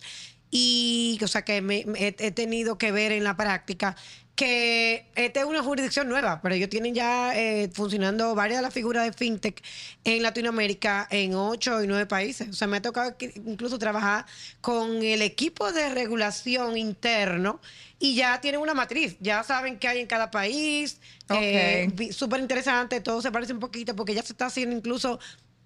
y, 0.52 1.18
o 1.24 1.28
sea, 1.28 1.44
que 1.44 1.62
me, 1.62 1.86
he 1.98 2.32
tenido 2.32 2.78
que 2.78 2.92
ver 2.92 3.14
en 3.14 3.24
la 3.24 3.38
práctica 3.38 3.96
que 4.36 5.06
esta 5.14 5.42
es 5.42 5.46
una 5.46 5.62
jurisdicción 5.62 6.10
nueva, 6.10 6.42
pero 6.42 6.56
ellos 6.56 6.68
tienen 6.70 6.96
ya 6.96 7.38
eh, 7.38 7.70
funcionando 7.74 8.34
varias 8.34 8.60
de 8.60 8.64
las 8.64 8.74
figuras 8.74 9.06
de 9.06 9.14
fintech 9.14 9.62
en 10.04 10.24
Latinoamérica 10.24 11.08
en 11.12 11.36
ocho 11.36 11.84
y 11.84 11.88
nueve 11.88 12.08
países. 12.08 12.50
O 12.50 12.54
sea, 12.54 12.68
me 12.68 12.78
ha 12.78 12.82
tocado 12.82 13.16
incluso 13.46 13.78
trabajar 13.78 14.26
con 14.60 15.04
el 15.04 15.22
equipo 15.22 15.72
de 15.72 15.90
regulación 15.90 16.76
interno 16.76 17.60
y 18.00 18.16
ya 18.16 18.42
tienen 18.42 18.62
una 18.62 18.74
matriz, 18.74 19.16
ya 19.20 19.44
saben 19.44 19.78
qué 19.78 19.88
hay 19.88 20.00
en 20.00 20.08
cada 20.08 20.32
país. 20.32 21.00
Eh, 21.30 22.10
Súper 22.12 22.40
interesante, 22.40 23.00
todo 23.00 23.22
se 23.22 23.32
parece 23.32 23.54
un 23.54 23.60
poquito 23.60 23.96
porque 23.96 24.16
ya 24.16 24.24
se 24.24 24.34
está 24.34 24.48
haciendo 24.48 24.76
incluso 24.76 25.20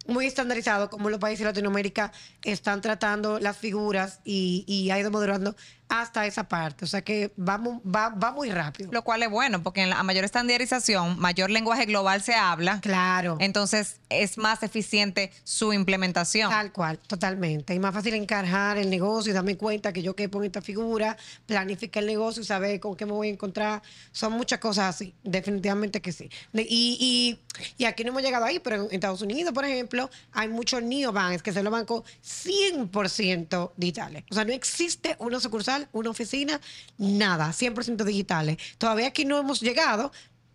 muy 0.07 0.25
estandarizado 0.25 0.89
como 0.89 1.09
los 1.09 1.19
países 1.19 1.39
de 1.39 1.45
Latinoamérica 1.45 2.11
están 2.43 2.81
tratando 2.81 3.39
las 3.39 3.57
figuras 3.57 4.19
y, 4.23 4.63
y 4.67 4.91
ha 4.91 4.99
ido 4.99 5.11
moderando 5.11 5.55
hasta 5.89 6.25
esa 6.25 6.47
parte. 6.47 6.85
O 6.85 6.87
sea 6.87 7.01
que 7.01 7.31
vamos, 7.35 7.81
va, 7.83 8.09
va 8.09 8.31
muy 8.31 8.49
rápido. 8.49 8.89
Lo 8.91 9.03
cual 9.03 9.23
es 9.23 9.29
bueno, 9.29 9.61
porque 9.63 9.81
en 9.81 9.89
la 9.89 10.03
mayor 10.03 10.25
estandarización, 10.25 11.19
mayor 11.19 11.49
lenguaje 11.49 11.85
global 11.85 12.21
se 12.21 12.33
habla. 12.33 12.79
Claro. 12.81 13.37
Entonces 13.39 13.99
es 14.09 14.37
más 14.37 14.63
eficiente 14.63 15.31
su 15.43 15.73
implementación. 15.73 16.49
Tal 16.49 16.71
cual, 16.71 16.97
totalmente. 16.99 17.73
Y 17.73 17.79
más 17.79 17.93
fácil 17.93 18.13
encargar 18.15 18.77
el 18.77 18.89
negocio 18.89 19.31
y 19.31 19.33
darme 19.33 19.57
cuenta 19.57 19.93
que 19.93 20.01
yo 20.01 20.15
que 20.15 20.29
pongo 20.29 20.45
esta 20.45 20.61
figura, 20.61 21.17
planificar 21.45 22.03
el 22.03 22.07
negocio 22.07 22.41
y 22.41 22.45
saber 22.45 22.79
con 22.79 22.95
qué 22.95 23.05
me 23.05 23.11
voy 23.11 23.29
a 23.29 23.31
encontrar. 23.31 23.81
Son 24.11 24.33
muchas 24.33 24.59
cosas 24.59 24.95
así, 24.95 25.13
definitivamente 25.23 26.01
que 26.01 26.11
sí. 26.11 26.29
Y, 26.53 27.39
y, 27.77 27.85
aquí 27.85 28.03
no 28.03 28.09
hemos 28.09 28.23
llegado 28.23 28.45
ahí, 28.45 28.59
pero 28.59 28.85
en 28.85 28.87
Estados 28.91 29.21
Unidos, 29.21 29.53
por 29.53 29.65
ejemplo, 29.65 30.09
hay 30.31 30.47
muchos 30.47 30.81
neobanks 30.81 31.43
que 31.43 31.53
son 31.53 31.63
los 31.63 31.71
bancos 31.71 32.03
100% 32.23 33.71
digitales. 33.77 34.23
O 34.31 34.35
sea, 34.35 34.45
no 34.45 34.53
existe 34.53 35.15
una 35.19 35.39
sucursal 35.39 35.74
una 35.91 36.09
oficina, 36.09 36.59
nada, 36.97 37.49
100% 37.49 38.03
digitales. 38.03 38.57
Todavía 38.77 39.07
aquí 39.07 39.25
no 39.25 39.37
hemos 39.37 39.61
llegado, 39.61 40.11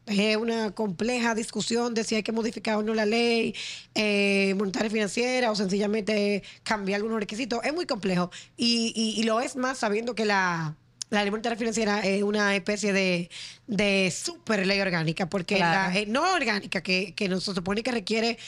es 0.07 0.37
una 0.37 0.73
compleja 0.73 1.35
discusión 1.35 1.95
de 1.95 2.05
si 2.05 2.17
hay 2.17 2.23
que 2.23 2.33
modificar 2.33 2.77
o 2.77 2.83
no 2.83 2.95
la 2.95 3.07
ley 3.07 3.55
eh, 3.95 4.55
monetaria 4.57 4.91
financiera 4.91 5.51
o 5.51 5.55
sencillamente 5.55 6.43
cambiar 6.63 6.97
algunos 6.97 7.21
requisitos. 7.21 7.61
Es 7.65 7.73
muy 7.73 7.87
complejo 7.87 8.31
y, 8.57 9.23
lo 9.25 9.41
es 9.41 9.57
más 9.57 9.79
sabiendo 9.79 10.15
que 10.15 10.25
la, 10.25 10.75
ley 11.11 11.31
monetaria 11.31 11.59
financiera 11.59 12.01
es 12.01 12.23
una 12.23 12.57
especie 12.57 12.93
de, 12.93 13.31
de 13.67 14.13
super 14.15 14.67
ley 14.67 14.81
orgánica, 14.81 15.29
porque 15.29 15.59
la, 15.59 15.97
eh, 15.97 16.07
no 16.07 16.33
orgánica, 16.33 16.83
que, 16.83 17.15
que 17.15 17.29
nos 17.29 17.45
supone 17.45 17.83
que 17.83 17.93
requiere 17.93 18.39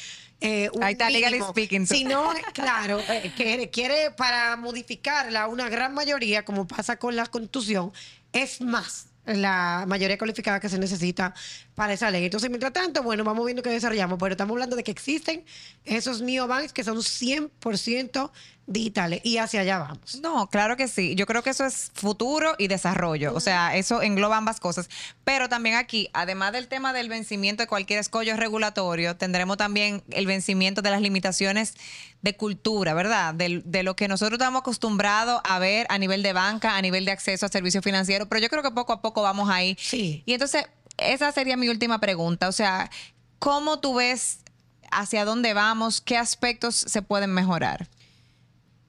eh, 0.43 0.71
Ahí 0.81 0.93
está 0.93 1.09
legally 1.09 1.41
speaking. 1.41 1.87
Sino, 1.87 2.33
claro, 2.53 2.99
eh, 3.09 3.33
que 3.37 3.57
requiere 3.57 4.11
para 4.11 4.57
modificarla 4.57 5.47
una 5.47 5.69
gran 5.69 5.95
mayoría, 5.95 6.45
como 6.45 6.67
pasa 6.67 6.97
con 6.97 7.15
la 7.15 7.27
constitución, 7.27 7.93
es 8.33 8.61
más 8.61 9.07
la 9.25 9.85
mayoría 9.87 10.19
cualificada 10.19 10.59
que 10.59 10.69
se 10.69 10.79
necesita 10.79 11.33
para 11.75 11.93
esa 11.93 12.11
ley. 12.11 12.25
Entonces, 12.25 12.51
mientras 12.51 12.73
tanto, 12.73 13.03
bueno, 13.03 13.23
vamos 13.23 13.45
viendo 13.47 13.63
que 13.63 13.71
desarrollamos, 13.71 14.19
pero 14.19 14.33
estamos 14.33 14.55
hablando 14.55 14.75
de 14.75 14.83
que 14.83 14.91
existen 14.91 15.45
esos 15.85 16.21
neobanks 16.21 16.73
que 16.73 16.83
son 16.83 16.99
100% 16.99 18.31
digitales 18.67 19.21
y 19.25 19.39
hacia 19.39 19.61
allá 19.61 19.79
vamos. 19.79 20.21
No, 20.23 20.49
claro 20.49 20.77
que 20.77 20.89
sí. 20.89 21.15
Yo 21.15 21.27
creo 21.27 21.43
que 21.43 21.51
eso 21.51 21.65
es 21.65 21.91
futuro 21.95 22.55
y 22.59 22.69
desarrollo. 22.69 23.35
O 23.35 23.41
sea, 23.41 23.77
eso 23.77 24.03
engloba 24.03 24.37
ambas 24.37 24.61
cosas. 24.61 24.89
Pero 25.25 25.49
también 25.49 25.77
aquí, 25.77 26.09
además 26.13 26.53
del 26.53 26.69
tema 26.69 26.93
del 26.93 27.09
vencimiento 27.09 27.63
de 27.63 27.67
cualquier 27.67 27.99
escollo 27.99 28.37
regulatorio, 28.37 29.17
tendremos 29.17 29.57
también 29.57 30.03
el 30.11 30.27
vencimiento 30.27 30.83
de 30.83 30.91
las 30.91 31.01
limitaciones 31.01 31.75
de 32.23 32.37
cultura, 32.37 32.95
¿verdad? 32.95 33.35
De, 33.35 33.63
de 33.65 33.83
lo 33.83 33.97
que 33.97 34.07
nosotros 34.09 34.39
estamos 34.39 34.61
acostumbrados 34.61 35.41
a 35.45 35.59
ver 35.59 35.87
a 35.91 35.99
nivel 35.99 36.23
de 36.23 36.33
banca, 36.33 36.77
a 36.77 36.83
nivel 36.83 37.05
de 37.05 37.11
acceso 37.11 37.47
a 37.47 37.49
servicios 37.49 37.83
financieros. 37.83 38.29
Pero 38.29 38.41
yo 38.41 38.49
creo 38.49 38.63
que 38.63 38.71
poco 38.71 38.93
a 38.93 39.03
poco 39.03 39.23
vamos 39.23 39.51
ahí. 39.51 39.77
Sí. 39.81 40.23
Y 40.25 40.35
entonces, 40.35 40.67
esa 40.99 41.33
sería 41.33 41.57
mi 41.57 41.69
última 41.69 41.99
pregunta. 41.99 42.49
O 42.49 42.53
sea, 42.53 42.91
¿cómo 43.39 43.81
tú 43.81 43.95
ves 43.97 44.39
hacia 44.93 45.25
dónde 45.25 45.53
vamos? 45.53 46.01
¿Qué 46.01 46.17
aspectos 46.17 46.77
se 46.77 47.03
pueden 47.03 47.31
mejorar? 47.35 47.89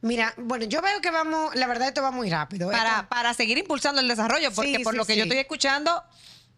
Mira, 0.04 0.34
bueno, 0.36 0.66
yo 0.66 0.82
veo 0.82 1.00
que 1.00 1.12
vamos, 1.12 1.56
la 1.56 1.66
verdad 1.66 1.88
esto 1.88 2.02
va 2.02 2.12
muy 2.12 2.30
rápido. 2.30 2.70
Para, 2.70 3.08
para 3.08 3.34
seguir 3.34 3.58
impulsando 3.58 4.02
el 4.02 4.08
desarrollo, 4.10 4.52
porque 4.54 4.82
por 4.82 4.96
lo 4.96 5.06
que 5.06 5.16
yo 5.16 5.24
estoy 5.24 5.38
escuchando, 5.38 6.04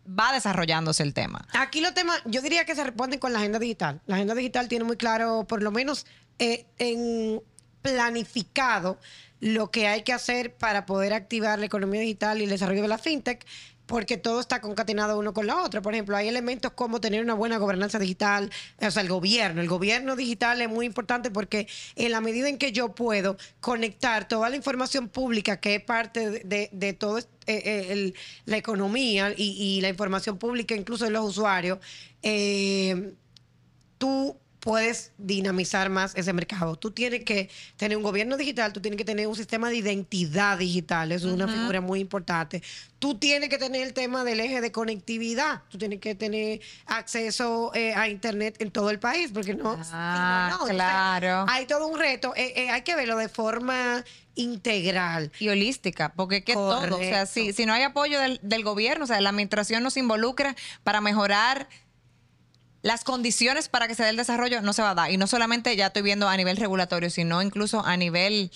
va 0.07 0.33
desarrollándose 0.33 1.03
el 1.03 1.13
tema. 1.13 1.47
Aquí 1.53 1.79
los 1.79 1.93
temas, 1.93 2.19
yo 2.25 2.41
diría 2.41 2.65
que 2.65 2.73
se 2.73 2.83
responden 2.83 3.19
con 3.19 3.33
la 3.33 3.39
agenda 3.39 3.59
digital. 3.59 4.01
La 4.07 4.15
agenda 4.15 4.33
digital 4.33 4.67
tiene 4.67 4.83
muy 4.83 4.97
claro, 4.97 5.45
por 5.47 5.61
lo 5.61 5.69
menos 5.69 6.07
eh, 6.39 6.65
en 6.79 7.39
planificado, 7.83 8.97
lo 9.41 9.69
que 9.69 9.87
hay 9.87 10.01
que 10.01 10.11
hacer 10.11 10.55
para 10.55 10.87
poder 10.87 11.13
activar 11.13 11.59
la 11.59 11.67
economía 11.67 12.01
digital 12.01 12.41
y 12.41 12.45
el 12.45 12.49
desarrollo 12.49 12.81
de 12.81 12.87
la 12.87 12.97
fintech 12.97 13.45
porque 13.85 14.17
todo 14.17 14.39
está 14.39 14.61
concatenado 14.61 15.19
uno 15.19 15.33
con 15.33 15.47
la 15.47 15.61
otra. 15.63 15.81
Por 15.81 15.93
ejemplo, 15.93 16.17
hay 16.17 16.27
elementos 16.27 16.71
como 16.73 16.99
tener 16.99 17.23
una 17.23 17.33
buena 17.33 17.57
gobernanza 17.57 17.99
digital, 17.99 18.51
o 18.81 18.91
sea, 18.91 19.01
el 19.01 19.09
gobierno. 19.09 19.61
El 19.61 19.67
gobierno 19.67 20.15
digital 20.15 20.61
es 20.61 20.69
muy 20.69 20.85
importante 20.85 21.31
porque 21.31 21.67
en 21.95 22.11
la 22.11 22.21
medida 22.21 22.49
en 22.49 22.57
que 22.57 22.71
yo 22.71 22.95
puedo 22.95 23.37
conectar 23.59 24.27
toda 24.27 24.49
la 24.49 24.55
información 24.55 25.09
pública 25.09 25.59
que 25.59 25.75
es 25.75 25.83
parte 25.83 26.29
de, 26.45 26.69
de, 26.71 26.93
todo 26.93 27.19
eh, 27.19 27.23
eh, 27.47 28.13
la 28.45 28.57
economía 28.57 29.33
y, 29.35 29.79
la 29.81 29.89
información 29.89 30.37
pública 30.37 30.75
incluso 30.75 31.05
de 31.05 31.11
los 31.11 31.25
usuarios, 31.25 31.79
eh, 32.23 33.13
tú 33.97 34.37
puedes 34.65 35.11
dinamizar 35.19 35.91
más 35.91 36.15
ese 36.15 36.33
mercado. 36.33 36.75
Tú 36.75 36.89
tienes 36.89 37.23
que 37.23 37.51
tener 37.77 37.97
un 37.97 38.01
gobierno 38.01 38.35
digital, 38.35 38.73
tú 38.73 38.81
tienes 38.81 38.97
que 38.97 39.05
tener 39.05 39.27
un 39.27 39.35
sistema 39.35 39.69
de 39.69 39.75
identidad 39.75 40.57
digital, 40.57 41.11
eso 41.11 41.27
es 41.27 41.35
una 41.35 41.47
figura 41.47 41.81
muy 41.81 41.99
importante. 41.99 42.63
Tú 42.97 43.13
tienes 43.13 43.49
que 43.49 43.59
tener 43.59 43.83
el 43.83 43.93
tema 43.93 44.23
del 44.23 44.39
eje 44.39 44.61
de 44.61 44.71
conectividad, 44.71 45.61
tú 45.69 45.77
tienes 45.77 45.99
que 45.99 46.15
tener 46.15 46.61
acceso 46.87 47.71
eh, 47.75 47.93
a 47.93 48.09
Internet 48.09 48.55
en 48.57 48.71
todo 48.71 48.89
el 48.89 48.97
país, 48.97 49.29
porque 49.31 49.53
no... 49.53 49.77
Ah, 49.91 50.47
no, 50.49 50.57
no. 50.57 50.63
Entonces, 50.63 50.75
claro. 50.77 51.45
hay 51.47 51.67
todo 51.67 51.85
un 51.85 51.99
reto, 51.99 52.33
eh, 52.35 52.53
eh, 52.55 52.71
hay 52.71 52.81
que 52.81 52.95
verlo 52.95 53.17
de 53.17 53.29
forma 53.29 54.03
integral. 54.33 55.31
y 55.39 55.47
holística, 55.49 56.11
porque 56.13 56.37
es 56.37 56.43
que 56.43 56.53
todo, 56.55 56.79
o 56.79 56.81
sea, 56.81 56.89
Correcto. 56.89 57.25
si, 57.27 57.53
si 57.53 57.67
no 57.67 57.73
hay 57.73 57.83
apoyo 57.83 58.19
del, 58.19 58.39
del 58.41 58.63
gobierno, 58.63 59.03
o 59.03 59.07
sea, 59.07 59.21
la 59.21 59.29
administración 59.29 59.83
nos 59.83 59.95
involucra 59.95 60.55
para 60.83 61.01
mejorar 61.01 61.69
las 62.85 63.03
condiciones 63.03 63.67
para 63.67 63.87
que 63.87 63.95
se 63.95 64.03
dé 64.03 64.09
el 64.09 64.15
desarrollo, 64.15 64.61
no 64.61 64.71
se 64.71 64.83
va 64.83 64.91
a 64.91 64.93
dar. 64.93 65.11
Y 65.11 65.17
no 65.17 65.25
solamente 65.25 65.75
ya 65.75 65.87
estoy 65.87 66.03
viendo 66.03 66.29
a 66.29 66.37
nivel 66.37 66.55
regulatorio, 66.55 67.09
sino 67.09 67.41
incluso 67.41 67.83
a 67.83 67.97
nivel 67.97 68.51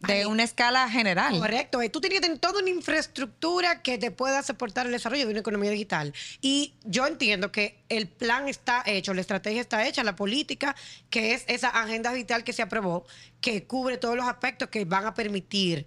de 0.00 0.26
una 0.26 0.42
escala 0.42 0.90
general. 0.90 1.38
Correcto. 1.38 1.80
eh, 1.80 1.88
Tú 1.88 2.02
tienes 2.02 2.18
que 2.18 2.26
tener 2.26 2.38
toda 2.38 2.60
una 2.60 2.68
infraestructura 2.68 3.80
que 3.80 3.96
te 3.96 4.10
pueda 4.10 4.42
soportar 4.42 4.84
el 4.84 4.92
desarrollo 4.92 5.24
de 5.24 5.30
una 5.30 5.40
economía 5.40 5.70
digital. 5.70 6.12
Y 6.42 6.74
yo 6.84 7.06
entiendo 7.06 7.50
que 7.50 7.82
el 7.88 8.08
plan 8.08 8.46
está 8.46 8.82
hecho, 8.84 9.14
la 9.14 9.22
estrategia 9.22 9.62
está 9.62 9.86
hecha, 9.86 10.04
la 10.04 10.16
política, 10.16 10.76
que 11.08 11.32
es 11.32 11.44
esa 11.46 11.70
agenda 11.70 12.12
digital 12.12 12.44
que 12.44 12.52
se 12.52 12.60
aprobó, 12.60 13.06
que 13.40 13.64
cubre 13.64 13.96
todos 13.96 14.16
los 14.16 14.26
aspectos 14.26 14.68
que 14.68 14.84
van 14.84 15.06
a 15.06 15.14
permitir 15.14 15.86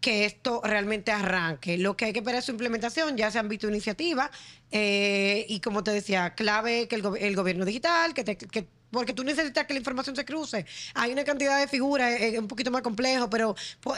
que 0.00 0.24
esto 0.24 0.60
realmente 0.64 1.12
arranque. 1.12 1.76
Lo 1.78 1.96
que 1.96 2.06
hay 2.06 2.12
que 2.12 2.20
esperar 2.20 2.38
es 2.38 2.46
su 2.46 2.52
implementación, 2.52 3.16
ya 3.16 3.30
se 3.30 3.38
han 3.38 3.48
visto 3.48 3.68
iniciativas, 3.68 4.30
eh, 4.70 5.44
y 5.48 5.60
como 5.60 5.82
te 5.84 5.90
decía, 5.90 6.30
clave 6.34 6.88
que 6.88 6.96
el, 6.96 7.02
go- 7.02 7.16
el 7.16 7.36
gobierno 7.36 7.64
digital, 7.64 8.14
que, 8.14 8.24
te- 8.24 8.36
que 8.38 8.66
porque 8.90 9.12
tú 9.12 9.22
necesitas 9.22 9.66
que 9.66 9.72
la 9.74 9.78
información 9.78 10.16
se 10.16 10.24
cruce. 10.24 10.66
Hay 10.94 11.12
una 11.12 11.22
cantidad 11.22 11.60
de 11.60 11.68
figuras, 11.68 12.12
es 12.20 12.36
un 12.36 12.48
poquito 12.48 12.72
más 12.72 12.82
complejo, 12.82 13.30
pero 13.30 13.54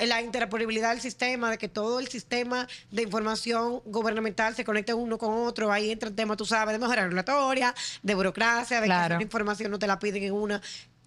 la 0.06 0.20
interoperabilidad 0.20 0.90
del 0.90 1.00
sistema, 1.00 1.50
de 1.50 1.56
que 1.56 1.68
todo 1.68 1.98
el 1.98 2.08
sistema 2.08 2.68
de 2.90 3.02
información 3.02 3.80
gubernamental 3.86 4.54
se 4.54 4.64
conecte 4.64 4.92
uno 4.92 5.16
con 5.16 5.32
otro, 5.46 5.72
ahí 5.72 5.90
entra 5.92 6.10
el 6.10 6.14
tema, 6.14 6.36
tú 6.36 6.44
sabes, 6.44 6.74
de 6.74 6.78
mejora 6.78 7.04
regulatoria, 7.04 7.74
de 8.02 8.14
burocracia, 8.14 8.80
de 8.82 8.86
Claro. 8.86 9.14
que 9.14 9.20
la 9.20 9.22
información 9.22 9.70
no 9.70 9.78
te 9.78 9.86
la 9.86 9.98
piden 9.98 10.24
en 10.24 10.32
una. 10.34 10.60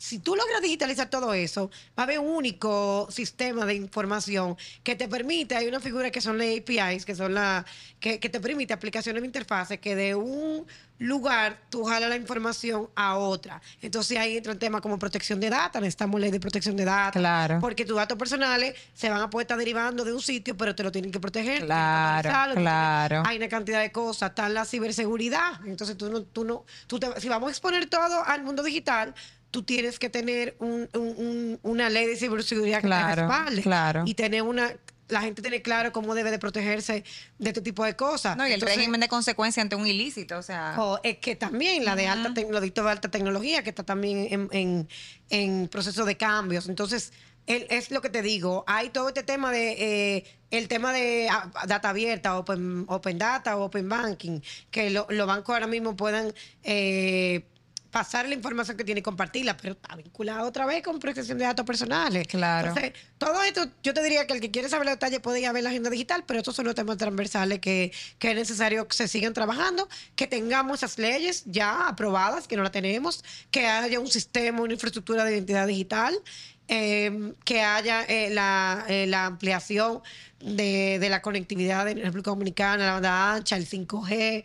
Si 0.05 0.19
tú 0.19 0.35
logras 0.35 0.61
digitalizar 0.61 1.09
todo 1.09 1.33
eso, 1.33 1.71
va 1.97 2.03
a 2.03 2.03
haber 2.03 2.19
un 2.19 2.27
único 2.27 3.07
sistema 3.09 3.65
de 3.65 3.73
información 3.73 4.55
que 4.83 4.95
te 4.95 5.07
permite, 5.07 5.55
hay 5.55 5.67
una 5.67 5.79
figura 5.79 6.11
que 6.11 6.21
son 6.21 6.37
las 6.37 6.45
APIs, 6.55 7.05
que 7.05 7.15
son 7.15 7.33
la, 7.33 7.65
que, 7.99 8.19
que 8.19 8.29
te 8.29 8.39
permite 8.39 8.71
aplicaciones 8.71 9.23
de 9.23 9.25
interfaces 9.25 9.79
que 9.79 9.95
de 9.95 10.13
un 10.13 10.67
lugar 10.99 11.59
tú 11.71 11.83
jalas 11.85 12.07
la 12.07 12.17
información 12.17 12.87
a 12.95 13.17
otra. 13.17 13.59
Entonces 13.81 14.15
ahí 14.19 14.37
entra 14.37 14.51
el 14.53 14.59
tema 14.59 14.79
como 14.79 14.99
protección 14.99 15.39
de 15.39 15.49
datos, 15.49 15.81
necesitamos 15.81 16.21
ley 16.21 16.29
de 16.29 16.39
protección 16.39 16.75
de 16.77 16.85
datos. 16.85 17.19
Claro. 17.19 17.57
Porque 17.59 17.83
tus 17.83 17.95
datos 17.95 18.15
personales 18.15 18.75
se 18.93 19.09
van 19.09 19.21
a 19.21 19.29
poder 19.31 19.45
estar 19.45 19.57
derivando 19.57 20.05
de 20.05 20.13
un 20.13 20.21
sitio, 20.21 20.55
pero 20.55 20.75
te 20.75 20.83
lo 20.83 20.91
tienen 20.91 21.11
que 21.11 21.19
proteger. 21.19 21.65
Claro, 21.65 22.53
que- 22.53 22.61
claro. 22.61 23.23
Hay 23.25 23.37
una 23.37 23.49
cantidad 23.49 23.81
de 23.81 23.91
cosas, 23.91 24.29
está 24.29 24.49
la 24.49 24.65
ciberseguridad. 24.65 25.65
Entonces 25.65 25.97
tú 25.97 26.11
no, 26.11 26.21
tú 26.21 26.45
no, 26.45 26.63
tú 26.85 26.99
te- 26.99 27.19
si 27.19 27.27
vamos 27.27 27.47
a 27.47 27.51
exponer 27.51 27.87
todo 27.89 28.23
al 28.23 28.43
mundo 28.43 28.61
digital, 28.61 29.15
tú 29.55 29.63
tienes 29.63 29.99
que 29.99 30.09
tener 30.09 30.57
un- 30.59 30.89
un- 30.93 31.15
un- 31.17 31.59
una 31.63 31.89
ley 31.89 32.05
de 32.07 32.17
ciberseguridad 32.17 32.81
que 32.81 32.87
Claro, 32.87 33.15
te 33.15 33.21
respalde. 33.21 33.61
claro. 33.61 34.03
Y 34.05 34.13
tener 34.13 34.41
una, 34.41 34.69
la 35.07 35.21
gente 35.21 35.41
tiene 35.41 35.61
claro 35.61 35.93
cómo 35.93 36.13
debe 36.13 36.29
de 36.29 36.39
protegerse 36.39 37.05
de 37.39 37.49
este 37.49 37.61
tipo 37.61 37.85
de 37.85 37.95
cosas. 37.95 38.35
No, 38.35 38.43
y 38.43 38.47
el 38.49 38.55
Entonces, 38.55 38.75
régimen 38.75 38.99
de 38.99 39.07
consecuencia 39.07 39.63
ante 39.63 39.77
un 39.77 39.87
ilícito, 39.87 40.37
o 40.37 40.41
sea. 40.43 40.75
o 40.77 40.99
es 41.03 41.19
que 41.19 41.37
también 41.37 41.85
la 41.85 41.95
de 41.95 42.07
alta 42.07 42.33
tec- 42.33 42.49
los 42.49 42.61
dictos 42.61 42.83
de 42.83 42.91
alta 42.91 43.09
tecnología, 43.09 43.63
que 43.63 43.69
está 43.69 43.83
también 43.83 44.27
en, 44.29 44.49
en- 44.51 44.89
en 45.29 45.69
proceso 45.69 46.03
de 46.03 46.17
cambios. 46.17 46.67
Entonces, 46.67 47.13
el- 47.47 47.65
es 47.69 47.91
lo 47.91 48.01
que 48.01 48.09
te 48.09 48.21
digo, 48.21 48.65
hay 48.67 48.89
todo 48.89 49.07
este 49.07 49.23
tema 49.23 49.53
de 49.53 49.71
eh, 50.17 50.23
el 50.51 50.67
tema 50.67 50.91
de 50.91 51.29
ah, 51.31 51.49
data 51.65 51.89
abierta, 51.91 52.37
open, 52.37 52.83
open 52.89 53.17
data, 53.17 53.55
open 53.55 53.87
banking, 53.87 54.41
que 54.69 54.89
lo- 54.89 55.07
los 55.09 55.25
bancos 55.27 55.53
ahora 55.53 55.67
mismo 55.67 55.95
puedan 55.95 56.33
eh, 56.63 57.45
pasar 57.95 58.27
la 58.27 58.35
información 58.35 58.75
que 58.75 58.83
tiene 58.83 58.99
y 58.99 59.01
compartirla, 59.01 59.55
pero 59.55 59.71
está 59.71 59.95
vinculado 59.95 60.49
otra 60.49 60.65
vez 60.65 60.83
con 60.83 60.99
protección 60.99 61.37
de 61.37 61.45
datos 61.45 61.65
personales. 61.65 62.27
Claro. 62.27 62.67
Entonces, 62.67 62.91
todo 63.17 63.41
esto, 63.41 63.69
yo 63.83 63.93
te 63.93 64.03
diría 64.03 64.27
que 64.27 64.33
el 64.33 64.41
que 64.41 64.51
quiere 64.51 64.67
saber 64.67 64.85
los 64.85 64.95
detalles 64.95 65.21
puede 65.21 65.39
ir 65.39 65.45
a 65.45 65.53
ver 65.53 65.63
la 65.63 65.69
agenda 65.69 65.89
digital, 65.89 66.25
pero 66.27 66.39
estos 66.39 66.57
son 66.57 66.65
los 66.65 66.75
temas 66.75 66.97
transversales 66.97 67.59
que, 67.59 67.93
que 68.19 68.31
es 68.31 68.35
necesario 68.35 68.85
que 68.85 68.97
se 68.97 69.07
sigan 69.07 69.33
trabajando, 69.33 69.87
que 70.17 70.27
tengamos 70.27 70.79
esas 70.79 70.99
leyes 70.99 71.43
ya 71.45 71.87
aprobadas, 71.87 72.49
que 72.49 72.57
no 72.57 72.63
la 72.63 72.71
tenemos, 72.71 73.23
que 73.49 73.65
haya 73.65 73.97
un 74.01 74.07
sistema, 74.07 74.59
una 74.59 74.73
infraestructura 74.73 75.23
de 75.23 75.31
identidad 75.31 75.65
digital, 75.65 76.21
eh, 76.67 77.31
que 77.45 77.61
haya 77.61 78.03
eh, 78.03 78.29
la, 78.29 78.83
eh, 78.89 79.07
la 79.07 79.25
ampliación 79.25 80.01
de, 80.41 80.99
de 80.99 81.09
la 81.09 81.21
conectividad 81.21 81.87
en 81.87 81.99
la 81.99 82.05
República 82.07 82.31
Dominicana, 82.31 82.85
la 82.87 82.93
banda 82.93 83.35
ancha, 83.35 83.55
el 83.55 83.65
5G, 83.65 84.43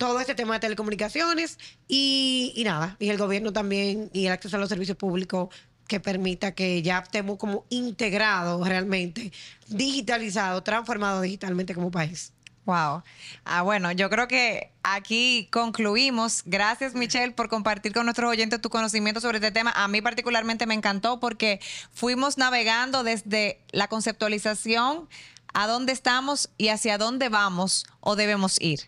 todo 0.00 0.18
este 0.18 0.34
tema 0.34 0.54
de 0.54 0.60
telecomunicaciones 0.60 1.58
y, 1.86 2.62
nada, 2.64 2.96
y 2.98 3.10
el 3.10 3.18
gobierno 3.18 3.52
también 3.52 4.08
y 4.14 4.24
el 4.24 4.32
acceso 4.32 4.56
a 4.56 4.58
los 4.58 4.70
servicios 4.70 4.96
públicos 4.96 5.54
que 5.86 6.00
permita 6.00 6.52
que 6.54 6.80
ya 6.80 7.00
estemos 7.00 7.36
como 7.36 7.66
integrados 7.68 8.66
realmente, 8.66 9.30
digitalizados, 9.68 10.64
transformados 10.64 11.20
digitalmente 11.20 11.74
como 11.74 11.90
país. 11.90 12.32
Wow. 12.64 13.02
Ah, 13.44 13.60
bueno, 13.62 13.92
yo 13.92 14.08
creo 14.08 14.26
que 14.26 14.72
aquí 14.82 15.48
concluimos. 15.52 16.44
Gracias, 16.46 16.94
Michelle, 16.94 17.32
por 17.32 17.50
compartir 17.50 17.92
con 17.92 18.06
nuestros 18.06 18.30
oyentes 18.30 18.58
tu 18.62 18.70
conocimiento 18.70 19.20
sobre 19.20 19.36
este 19.36 19.50
tema. 19.50 19.70
A 19.76 19.86
mí 19.88 20.00
particularmente 20.00 20.64
me 20.64 20.74
encantó 20.74 21.20
porque 21.20 21.60
fuimos 21.92 22.38
navegando 22.38 23.02
desde 23.02 23.60
la 23.72 23.88
conceptualización 23.88 25.08
a 25.52 25.66
dónde 25.66 25.92
estamos 25.92 26.50
y 26.58 26.68
hacia 26.68 26.98
dónde 26.98 27.28
vamos 27.28 27.86
o 28.00 28.16
debemos 28.16 28.60
ir. 28.60 28.80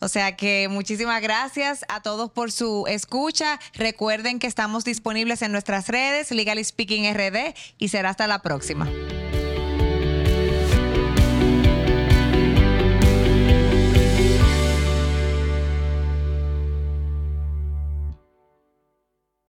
O 0.00 0.08
sea 0.08 0.36
que 0.36 0.68
muchísimas 0.70 1.22
gracias 1.22 1.84
a 1.88 2.02
todos 2.02 2.30
por 2.30 2.52
su 2.52 2.86
escucha. 2.88 3.58
Recuerden 3.74 4.38
que 4.38 4.46
estamos 4.46 4.84
disponibles 4.84 5.42
en 5.42 5.52
nuestras 5.52 5.88
redes, 5.88 6.30
Legally 6.30 6.64
Speaking 6.64 7.12
RD, 7.14 7.54
y 7.78 7.88
será 7.88 8.10
hasta 8.10 8.26
la 8.26 8.42
próxima. 8.42 8.88